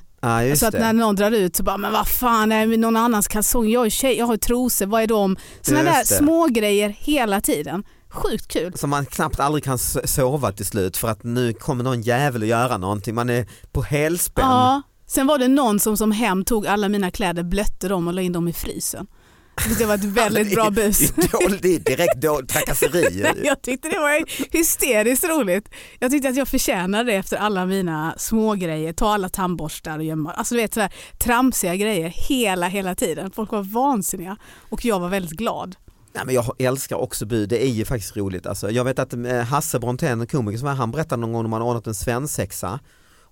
Just 0.48 0.60
så 0.60 0.66
att 0.66 0.74
när 0.74 0.92
någon 0.92 1.16
drar 1.16 1.30
ut 1.30 1.56
så 1.56 1.62
bara, 1.62 1.76
men 1.76 1.92
vad 1.92 2.08
fan 2.08 2.52
är 2.52 2.66
det 2.66 2.76
någon 2.76 2.96
annans 2.96 3.28
kalsong? 3.28 3.68
Jag 3.68 3.86
är 3.86 3.90
tjej, 3.90 4.18
jag 4.18 4.26
har 4.26 4.36
trosor, 4.36 4.86
vad 4.86 5.02
är 5.02 5.06
de? 5.06 5.36
Sådana 5.60 5.82
där 5.82 6.04
små 6.04 6.46
grejer 6.46 6.88
hela 6.88 7.40
tiden. 7.40 7.84
Sjukt 8.08 8.48
kul. 8.48 8.72
Som 8.76 8.90
man 8.90 9.06
knappt 9.06 9.40
aldrig 9.40 9.64
kan 9.64 9.78
sova 9.78 10.52
till 10.52 10.66
slut 10.66 10.96
för 10.96 11.08
att 11.08 11.24
nu 11.24 11.52
kommer 11.52 11.84
någon 11.84 12.02
jävel 12.02 12.42
att 12.42 12.48
göra 12.48 12.78
någonting. 12.78 13.14
Man 13.14 13.30
är 13.30 13.46
på 13.72 13.82
helspänn. 13.82 14.44
Ja. 14.44 14.82
Sen 15.06 15.26
var 15.26 15.38
det 15.38 15.48
någon 15.48 15.80
som 15.80 15.96
som 15.96 16.12
hem 16.12 16.44
tog 16.44 16.66
alla 16.66 16.88
mina 16.88 17.10
kläder, 17.10 17.42
blötte 17.42 17.88
dem 17.88 18.08
och 18.08 18.14
la 18.14 18.22
in 18.22 18.32
dem 18.32 18.48
i 18.48 18.52
frysen. 18.52 19.06
Det 19.78 19.86
var 19.86 19.94
ett 19.94 20.04
väldigt 20.04 20.54
bra 20.54 20.70
bus. 20.70 20.98
Det 21.62 21.74
är, 21.74 21.78
direkt 21.78 22.16
då, 22.16 22.40
trakasserier. 22.48 23.34
ju. 23.34 23.44
Jag 23.46 23.62
tyckte 23.62 23.88
det 23.88 23.98
var 23.98 24.24
hysteriskt 24.56 25.24
roligt. 25.24 25.68
Jag 25.98 26.10
tyckte 26.10 26.28
att 26.28 26.36
jag 26.36 26.48
förtjänade 26.48 27.12
det 27.12 27.16
efter 27.16 27.36
alla 27.36 27.66
mina 27.66 28.14
små 28.18 28.54
grejer. 28.54 28.92
Ta 28.92 29.14
alla 29.14 29.28
tandborstar 29.28 29.98
och 29.98 30.04
gömma. 30.04 30.32
Alltså 30.32 30.54
du 30.54 30.60
vet 30.60 30.74
sådär 30.74 30.92
tramsiga 31.18 31.76
grejer 31.76 32.08
hela 32.08 32.68
hela 32.68 32.94
tiden. 32.94 33.30
Folk 33.30 33.52
var 33.52 33.62
vansinniga 33.62 34.36
och 34.70 34.84
jag 34.84 35.00
var 35.00 35.08
väldigt 35.08 35.38
glad. 35.38 35.76
Nej, 36.12 36.22
men 36.26 36.34
jag 36.34 36.54
älskar 36.58 36.96
också 36.96 37.26
bud, 37.26 37.48
det 37.48 37.64
är 37.64 37.70
ju 37.70 37.84
faktiskt 37.84 38.16
roligt. 38.16 38.46
Alltså, 38.46 38.70
jag 38.70 38.84
vet 38.84 38.98
att 38.98 39.12
eh, 39.12 39.40
Hasse 39.40 39.78
Brontén, 39.78 40.20
en 40.20 40.26
komiker 40.26 40.58
som 40.58 40.68
var, 40.68 40.74
han 40.74 40.90
berättade 40.90 41.20
någon 41.20 41.32
gång 41.32 41.44
om 41.44 41.50
man 41.50 41.62
ordnat 41.62 41.86
en 41.86 41.94
svensexa 41.94 42.80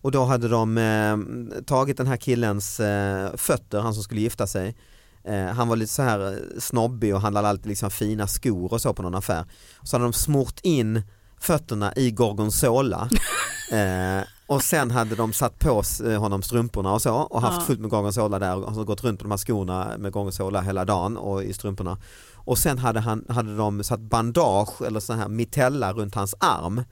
och 0.01 0.11
då 0.11 0.25
hade 0.25 0.49
de 0.49 0.79
eh, 0.79 1.17
tagit 1.63 1.97
den 1.97 2.07
här 2.07 2.17
killens 2.17 2.81
eh, 2.81 3.37
fötter, 3.37 3.81
han 3.81 3.95
som 3.95 4.03
skulle 4.03 4.21
gifta 4.21 4.47
sig. 4.47 4.77
Eh, 5.29 5.47
han 5.55 5.69
var 5.69 5.77
lite 5.77 5.93
så 5.93 6.03
här 6.03 6.33
eh, 6.33 6.39
snobbig 6.61 7.15
och 7.15 7.21
handlade 7.21 7.49
alltid 7.49 7.67
liksom 7.67 7.91
fina 7.91 8.27
skor 8.27 8.73
och 8.73 8.81
så 8.81 8.95
på 8.95 9.03
någon 9.03 9.15
affär. 9.15 9.45
Så 9.83 9.97
hade 9.97 10.05
de 10.05 10.13
smort 10.13 10.61
in 10.63 11.03
fötterna 11.41 11.93
i 11.97 12.11
gorgonzola 12.11 13.09
eh, 13.73 14.25
och 14.47 14.63
sen 14.63 14.91
hade 14.91 15.15
de 15.15 15.33
satt 15.33 15.59
på 15.59 15.83
eh, 16.07 16.21
honom 16.21 16.43
strumporna 16.43 16.93
och 16.93 17.03
så 17.03 17.15
och 17.15 17.41
haft 17.43 17.59
Ja. 17.61 17.65
fullt 17.67 17.81
med 17.81 17.91
gorgonzola 17.91 18.39
där 18.39 18.57
och 18.65 18.75
så 18.75 18.85
gått 18.85 19.05
runt 19.05 19.19
på 19.19 19.25
de 19.25 19.31
här 19.31 19.39
skorna 19.39 19.93
med 19.99 20.13
gorgonzola 20.13 20.61
hela 20.61 20.85
dagen 20.85 21.17
och 21.17 21.45
i 21.45 21.53
strumporna. 21.53 21.99
Och 22.35 22.59
sen 22.59 22.79
hade, 22.79 23.01
han, 23.01 23.25
hade 23.29 23.57
de 23.57 23.85
satt 23.85 24.01
bandage 24.01 24.83
eller 24.83 25.01
sån 25.01 25.19
här 25.19 25.29
mitella 25.29 25.93
runt 25.93 26.15
hans 26.15 26.35
arm 26.41 26.83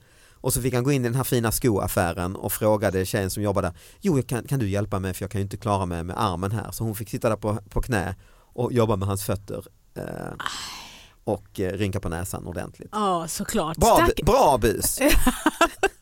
och 0.41 0.53
så 0.53 0.61
fick 0.61 0.73
han 0.73 0.83
gå 0.83 0.91
in 0.91 1.01
i 1.01 1.07
den 1.07 1.15
här 1.15 1.23
fina 1.23 1.51
skoaffären 1.51 2.35
och 2.35 2.51
frågade 2.53 3.05
tjejen 3.05 3.29
som 3.29 3.43
jobbade 3.43 3.73
Jo, 4.01 4.21
kan, 4.23 4.43
kan 4.43 4.59
du 4.59 4.69
hjälpa 4.69 4.99
mig 4.99 5.13
för 5.13 5.23
jag 5.23 5.31
kan 5.31 5.39
ju 5.41 5.43
inte 5.43 5.57
klara 5.57 5.85
mig 5.85 6.03
med 6.03 6.15
armen 6.23 6.51
här. 6.51 6.71
Så 6.71 6.83
hon 6.83 6.95
fick 6.95 7.09
sitta 7.09 7.29
där 7.29 7.35
på, 7.35 7.57
på 7.69 7.81
knä 7.81 8.15
och 8.53 8.73
jobba 8.73 8.95
med 8.95 9.07
hans 9.07 9.23
fötter 9.23 9.65
eh, 9.95 10.03
och 11.23 11.59
eh, 11.59 11.71
rynka 11.73 11.99
på 11.99 12.09
näsan 12.09 12.47
ordentligt. 12.47 12.89
Ja 12.91 13.27
såklart. 13.27 13.77
Bra, 13.77 13.97
Stack- 13.97 14.25
bra 14.25 14.57
bus! 14.61 14.99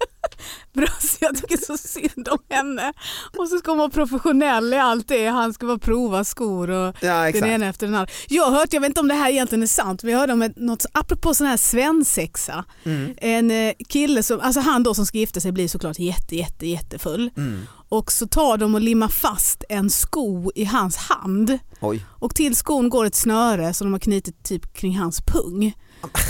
Bra, 0.73 0.87
så 0.99 1.17
jag 1.19 1.37
tycker 1.37 1.57
så 1.57 1.77
synd 1.77 2.27
om 2.31 2.37
henne. 2.49 2.93
Och 3.37 3.47
så 3.47 3.57
ska 3.57 3.71
hon 3.71 3.77
vara 3.77 3.89
professionell 3.89 4.73
i 4.73 4.77
allt 4.77 5.07
det. 5.07 5.27
Han 5.27 5.53
ska 5.53 5.65
bara 5.65 5.77
prova 5.77 6.23
skor 6.23 6.69
och 6.69 6.95
Ja, 7.01 7.31
den 7.31 7.45
ena 7.45 7.65
efter 7.65 7.87
den 7.87 7.95
andra. 7.95 8.11
Jag 8.27 8.43
har 8.43 8.59
hört, 8.59 8.73
jag 8.73 8.81
vet 8.81 8.87
inte 8.87 8.99
om 8.99 9.07
det 9.07 9.13
här 9.13 9.29
egentligen 9.29 9.63
är 9.63 9.67
sant, 9.67 10.03
men 10.03 10.11
jag 10.11 10.19
hörde 10.19 10.33
om 10.33 10.41
ett, 10.41 10.57
något, 10.57 10.85
apropå 10.91 11.33
sån 11.33 11.47
här 11.47 11.57
svensexa. 11.57 12.65
Mm. 12.83 13.13
En 13.17 13.51
eh, 13.51 13.73
kille 13.89 14.23
som, 14.23 14.39
alltså 14.39 14.59
han 14.61 14.83
då 14.83 14.93
som 14.93 15.05
ska 15.05 15.17
gifta 15.17 15.39
sig 15.39 15.51
blir 15.51 15.67
såklart 15.67 15.99
jätte, 15.99 16.35
jätte, 16.35 16.67
jättefull. 16.67 17.31
Mm. 17.37 17.67
Och 17.89 18.11
så 18.11 18.27
tar 18.27 18.57
de 18.57 18.75
och 18.75 18.81
limmar 18.81 19.07
fast 19.07 19.63
en 19.69 19.89
sko 19.89 20.51
i 20.55 20.65
hans 20.65 20.97
hand. 20.97 21.59
Oj. 21.79 22.05
Och 22.09 22.35
till 22.35 22.55
skon 22.55 22.89
går 22.89 23.05
ett 23.05 23.15
snöre 23.15 23.73
som 23.73 23.87
de 23.87 23.93
har 23.93 23.99
knutit 23.99 24.43
typ 24.43 24.73
kring 24.73 24.97
hans 24.97 25.21
pung. 25.21 25.73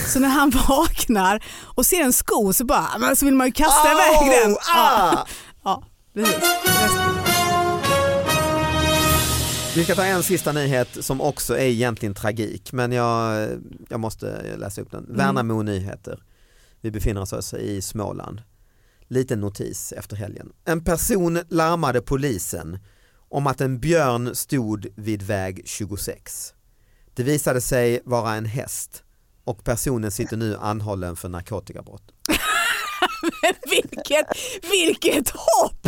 Så 0.07 0.19
när 0.19 0.29
han 0.29 0.49
vaknar 0.67 1.43
och 1.63 1.85
ser 1.85 2.01
en 2.01 2.13
sko 2.13 2.53
så 2.53 2.65
bara, 2.65 2.97
men 2.99 3.15
så 3.15 3.25
vill 3.25 3.35
man 3.35 3.47
ju 3.47 3.53
kasta 3.53 3.89
Au! 3.89 3.95
iväg 3.95 4.41
den. 4.41 4.57
Ah! 4.75 5.25
Ja. 5.63 5.83
Precis. 6.13 6.43
Vi 9.75 9.83
ska 9.83 9.95
ta 9.95 10.05
en 10.05 10.23
sista 10.23 10.51
nyhet 10.51 11.05
som 11.05 11.21
också 11.21 11.57
är 11.57 11.65
egentligen 11.65 12.15
tragik 12.15 12.71
men 12.73 12.91
jag, 12.91 13.49
jag 13.89 13.99
måste 13.99 14.55
läsa 14.57 14.81
upp 14.81 14.91
den. 14.91 15.05
Värnamo 15.09 15.61
Nyheter. 15.61 16.23
Vi 16.81 16.91
befinner 16.91 17.21
oss 17.21 17.33
alltså 17.33 17.57
i 17.57 17.81
Småland. 17.81 18.41
Liten 19.07 19.39
notis 19.39 19.91
efter 19.91 20.15
helgen. 20.15 20.49
En 20.65 20.83
person 20.83 21.39
larmade 21.49 22.01
polisen 22.01 22.79
om 23.29 23.47
att 23.47 23.61
en 23.61 23.79
björn 23.79 24.35
stod 24.35 24.87
vid 24.95 25.21
väg 25.21 25.61
26. 25.65 26.53
Det 27.13 27.23
visade 27.23 27.61
sig 27.61 28.01
vara 28.05 28.33
en 28.33 28.45
häst 28.45 29.03
och 29.45 29.63
personen 29.63 30.11
sitter 30.11 30.37
nu 30.37 30.57
anhållen 30.57 31.15
för 31.15 31.29
narkotikabrott. 31.29 32.03
vilket, 33.69 34.27
vilket 34.71 35.29
hopp! 35.29 35.87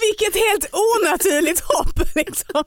vilket 0.00 0.34
helt 0.34 0.66
onaturligt 0.72 1.60
hopp 1.60 2.14
liksom. 2.14 2.64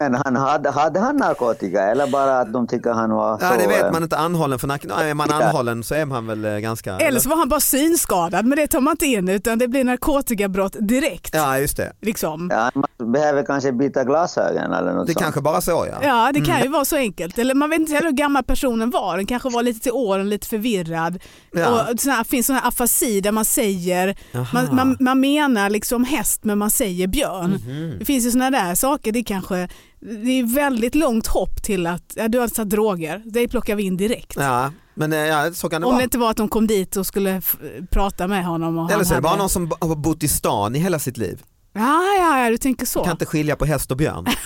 Men 0.00 0.14
han 0.14 0.36
hade, 0.36 0.70
hade 0.70 1.00
han 1.00 1.16
narkotika 1.16 1.82
eller 1.82 2.06
bara 2.06 2.40
att 2.40 2.52
de 2.52 2.66
tycker 2.66 2.90
han 2.90 3.10
var 3.10 3.38
Ja, 3.40 3.50
så... 3.50 3.58
det 3.58 3.66
vet 3.66 3.84
eh, 3.84 3.92
man 3.92 4.02
inte 4.02 4.16
anhållen 4.16 4.58
för 4.58 4.66
narkotika. 4.68 5.00
Är 5.04 5.14
man 5.14 5.30
anhållen 5.30 5.84
så 5.84 5.94
är 5.94 6.04
man 6.06 6.26
väl 6.26 6.44
eh, 6.44 6.56
ganska... 6.58 6.96
Eller 6.98 7.20
så 7.20 7.28
var 7.28 7.36
han 7.36 7.48
bara 7.48 7.60
synskadad 7.60 8.46
men 8.46 8.58
det 8.58 8.66
tar 8.66 8.80
man 8.80 8.90
inte 8.90 9.06
in 9.06 9.28
utan 9.28 9.58
det 9.58 9.68
blir 9.68 9.84
narkotikabrott 9.84 10.76
direkt. 10.80 11.34
Ja 11.34 11.58
just 11.58 11.76
det. 11.76 11.92
Liksom. 12.00 12.48
Ja, 12.52 12.70
man 12.74 13.12
behöver 13.12 13.42
kanske 13.42 13.72
byta 13.72 14.04
glasögon 14.04 14.72
eller 14.72 14.92
något 14.92 15.06
Det 15.06 15.12
sånt. 15.12 15.22
kanske 15.22 15.40
bara 15.40 15.60
så 15.60 15.86
ja. 15.92 15.98
Ja 16.02 16.30
det 16.34 16.40
kan 16.40 16.62
ju 16.62 16.68
vara 16.68 16.84
så 16.84 16.96
enkelt. 16.96 17.38
Eller 17.38 17.54
man 17.54 17.70
vet 17.70 17.80
inte 17.80 17.92
heller 17.92 18.06
hur 18.08 18.16
gammal 18.16 18.44
personen 18.44 18.90
var. 18.90 19.16
Den 19.16 19.26
kanske 19.26 19.48
var 19.48 19.62
lite 19.62 19.80
till 19.80 19.92
åren, 19.92 20.28
lite 20.28 20.46
förvirrad. 20.46 21.18
Ja. 21.52 21.68
Och 21.92 22.00
sån 22.00 22.12
här, 22.12 22.24
finns 22.24 22.46
sån 22.46 22.56
här 22.56 22.68
afasi 22.68 23.20
där 23.20 23.32
man 23.32 23.44
säger, 23.44 24.16
man, 24.52 24.74
man, 24.74 24.96
man 25.00 25.20
menar 25.20 25.70
liksom 25.70 26.04
häst 26.04 26.44
men 26.44 26.58
man 26.58 26.70
säger 26.70 27.06
björn. 27.06 27.50
Mhm. 27.50 27.98
Det 27.98 28.04
finns 28.04 28.26
ju 28.26 28.30
såna 28.30 28.50
där 28.50 28.74
saker, 28.74 29.12
det 29.12 29.22
kanske 29.22 29.68
det 30.00 30.30
är 30.30 30.54
väldigt 30.54 30.94
långt 30.94 31.26
hopp 31.26 31.62
till 31.62 31.86
att 31.86 32.12
ja, 32.14 32.28
du 32.28 32.38
har 32.38 32.48
tagit 32.48 32.70
droger, 32.70 33.22
det 33.26 33.48
plockar 33.48 33.76
vi 33.76 33.82
in 33.82 33.96
direkt. 33.96 34.36
Ja, 34.36 34.72
men 34.94 35.12
eh, 35.12 35.18
ja, 35.18 35.52
så 35.52 35.68
kan 35.68 35.80
det 35.80 35.86
Om 35.86 35.90
vara. 35.92 35.98
det 36.00 36.04
inte 36.04 36.18
var 36.18 36.30
att 36.30 36.36
de 36.36 36.48
kom 36.48 36.66
dit 36.66 36.96
och 36.96 37.06
skulle 37.06 37.42
prata 37.90 38.26
med 38.26 38.44
honom. 38.44 38.78
Och 38.78 38.92
Eller 38.92 39.04
så 39.04 39.12
är 39.12 39.16
det 39.16 39.22
bara 39.22 39.28
hade- 39.28 39.38
någon 39.42 39.48
som 39.50 39.72
har 39.80 39.96
bott 39.96 40.22
i 40.22 40.28
stan 40.28 40.76
i 40.76 40.78
hela 40.78 40.98
sitt 40.98 41.16
liv. 41.16 41.42
Ja, 41.72 42.02
ja, 42.18 42.44
ja, 42.44 42.50
du 42.50 42.58
tänker 42.58 42.86
så. 42.86 43.02
Kan 43.04 43.12
inte 43.12 43.26
skilja 43.26 43.56
på 43.56 43.64
häst 43.64 43.90
och 43.90 43.96
björn. 43.96 44.26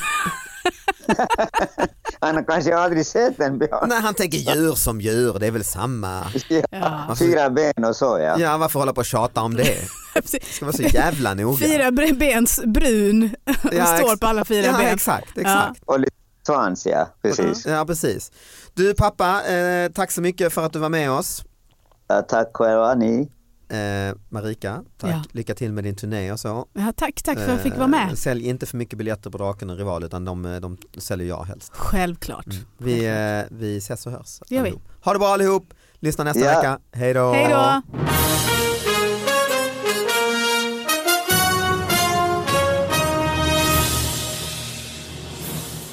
Han 2.20 2.34
har 2.34 2.42
kanske 2.44 2.76
aldrig 2.76 3.06
sett 3.06 3.40
en 3.40 3.58
björn. 3.58 3.88
Nej 3.88 4.00
han 4.00 4.14
tänker 4.14 4.38
djur 4.38 4.72
som 4.74 5.00
djur, 5.00 5.36
det 5.40 5.46
är 5.46 5.50
väl 5.50 5.64
samma. 5.64 6.24
Ja. 6.70 7.14
Fyra 7.18 7.50
ben 7.50 7.84
och 7.84 7.96
så 7.96 8.18
ja. 8.22 8.38
Ja 8.38 8.56
varför 8.58 8.78
hålla 8.78 8.92
på 8.92 8.98
och 8.98 9.04
tjata 9.04 9.40
om 9.40 9.54
det? 9.56 9.76
Ska 10.50 10.64
vara 10.66 10.76
så 10.76 10.82
jävla 10.82 11.34
noga. 11.34 11.56
Fyra 11.58 11.90
bens 11.90 12.60
brun 12.66 13.34
Ja, 13.72 13.86
står 13.86 14.16
på 14.16 14.26
alla 14.26 14.44
fyra 14.44 14.66
ja, 14.66 14.76
ben. 14.78 14.94
exakt, 14.94 15.38
exakt. 15.38 15.82
Och 15.84 16.00
lite 16.00 16.12
svans 16.46 16.86
ja, 16.86 17.08
precis. 17.22 17.66
Ja 17.66 17.84
precis. 17.86 18.32
Du 18.74 18.94
pappa, 18.94 19.42
eh, 19.52 19.88
tack 19.92 20.10
så 20.10 20.20
mycket 20.20 20.52
för 20.52 20.66
att 20.66 20.72
du 20.72 20.78
var 20.78 20.88
med 20.88 21.10
oss. 21.10 21.44
Ja, 22.08 22.22
tack 22.22 22.50
själva 22.54 22.94
ni. 22.94 23.30
Eh, 23.68 24.14
Marika, 24.28 24.82
tack. 24.98 25.10
Ja. 25.10 25.22
Lycka 25.32 25.54
till 25.54 25.72
med 25.72 25.84
din 25.84 25.96
turné 25.96 26.32
och 26.32 26.40
så. 26.40 26.66
Ja, 26.72 26.92
tack, 26.96 27.22
tack 27.22 27.36
för 27.38 27.44
att 27.44 27.50
jag 27.50 27.60
fick 27.60 27.72
Eh, 27.72 27.78
vara 27.78 27.88
med. 27.88 28.18
Sälj 28.18 28.48
inte 28.48 28.66
för 28.66 28.76
mycket 28.76 28.98
biljetter 28.98 29.30
på 29.30 29.38
Draken 29.38 29.70
och 29.70 29.76
Rival 29.76 30.04
utan 30.04 30.24
de, 30.24 30.44
eh, 30.46 30.60
de 30.60 30.76
säljer 30.98 31.28
jag 31.28 31.44
helst. 31.44 31.72
Självklart. 31.76 32.46
Vi, 32.78 33.04
eh, 33.06 33.56
vi 33.58 33.76
ses 33.76 34.06
och 34.06 34.12
hörs. 34.12 34.40
Det 34.48 34.54
gör 34.54 34.62
vi. 34.62 34.74
Ha 35.04 35.12
det 35.12 35.18
bra 35.18 35.28
allihop, 35.28 35.74
lyssna 36.00 36.24
nästa 36.24 36.40
Ja. 36.40 36.56
vecka. 36.56 36.78
Hej 36.92 37.14
då! 37.14 37.32
Hej 37.32 37.48
då! 37.50 37.82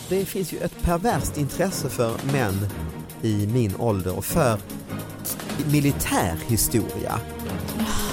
Det 0.10 0.26
finns 0.26 0.54
ju 0.54 0.58
ett 0.58 0.82
perverst 0.82 1.38
intresse 1.38 1.89
för 1.89 2.15
män 2.34 2.67
i 3.22 3.48
min 3.48 3.76
ålder 3.80 4.17
och 4.17 4.26
för 4.26 4.58
militärhistoria. 5.72 7.19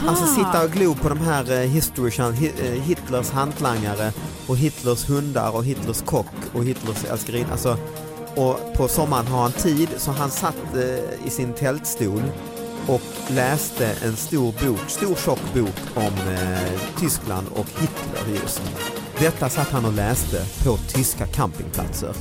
Alltså 0.07 0.27
sitta 0.27 0.65
och 0.65 0.71
glo 0.71 0.95
på 0.95 1.09
de 1.09 1.21
här 1.21 1.53
eh, 1.53 1.77
eh, 1.77 2.83
Hitlers 2.83 3.31
hantlangare 3.31 4.13
och 4.47 4.57
Hitlers 4.57 5.09
hundar 5.09 5.57
och 5.57 5.65
Hitlers 5.65 6.03
kock 6.03 6.35
och 6.55 6.65
Hitlers 6.65 7.05
älskarinna. 7.05 7.53
Alltså, 7.53 7.79
och 8.37 8.75
på 8.75 8.89
sommaren 8.89 9.27
har 9.27 9.43
han 9.43 9.53
tid 9.53 9.89
så 9.97 10.11
han 10.11 10.31
satt 10.31 10.75
eh, 10.75 11.27
i 11.27 11.31
sin 11.31 11.53
tältstol 11.53 12.23
och 12.87 13.03
läste 13.31 13.95
en 14.05 14.17
stor 14.17 14.55
bok, 14.67 14.81
stor 14.87 15.15
tjock 15.15 15.55
bok 15.55 15.77
om 15.95 16.33
eh, 16.33 16.81
Tyskland 17.01 17.47
och 17.55 17.67
Hitler 17.67 18.41
just. 18.43 18.63
Detta 19.19 19.49
satt 19.49 19.69
han 19.69 19.85
och 19.85 19.93
läste 19.93 20.45
på 20.65 20.77
tyska 20.77 21.27
campingplatser. 21.27 22.15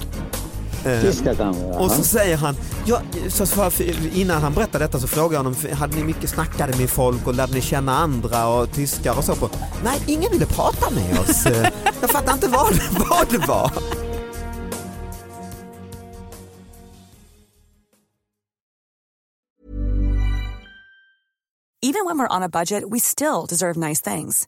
Eh, 0.86 1.01
Tyska 1.01 1.36
kanske. 1.36 1.63
och 1.63 1.91
så 1.91 2.03
säger 2.03 2.38
han, 2.38 2.55
ja, 2.86 2.99
så 3.29 3.45
för, 3.45 4.15
innan 4.17 4.41
han 4.41 4.53
berättar 4.53 4.79
detta 4.79 4.99
så 4.99 5.08
frågar 5.08 5.38
jag 5.38 5.43
honom, 5.43 5.55
hade 5.73 5.95
ni 5.95 6.03
mycket 6.03 6.29
snackade 6.29 6.77
med 6.77 6.89
folk 6.89 7.27
och 7.27 7.34
lärde 7.34 7.53
ni 7.53 7.62
känna 7.62 7.97
andra 7.97 8.47
och 8.47 8.71
tyskar 8.71 9.17
och 9.17 9.23
så 9.23 9.36
på? 9.36 9.49
Nej, 9.84 10.01
ingen 10.08 10.31
ville 10.31 10.45
prata 10.45 10.89
med 10.89 11.19
oss. 11.19 11.45
Jag 12.01 12.10
fattar 12.10 12.34
inte 12.34 12.47
vad, 12.47 12.73
det- 12.73 12.81
vad 13.10 13.29
det 13.29 13.47
var. 13.47 13.71
Even 21.81 22.05
when 22.05 22.17
we're 22.17 22.27
on 22.36 22.41
a 22.43 22.49
budget, 22.49 22.84
we 22.89 22.99
still 22.99 23.45
deserve 23.45 23.77
nice 23.77 24.01
things. 24.01 24.47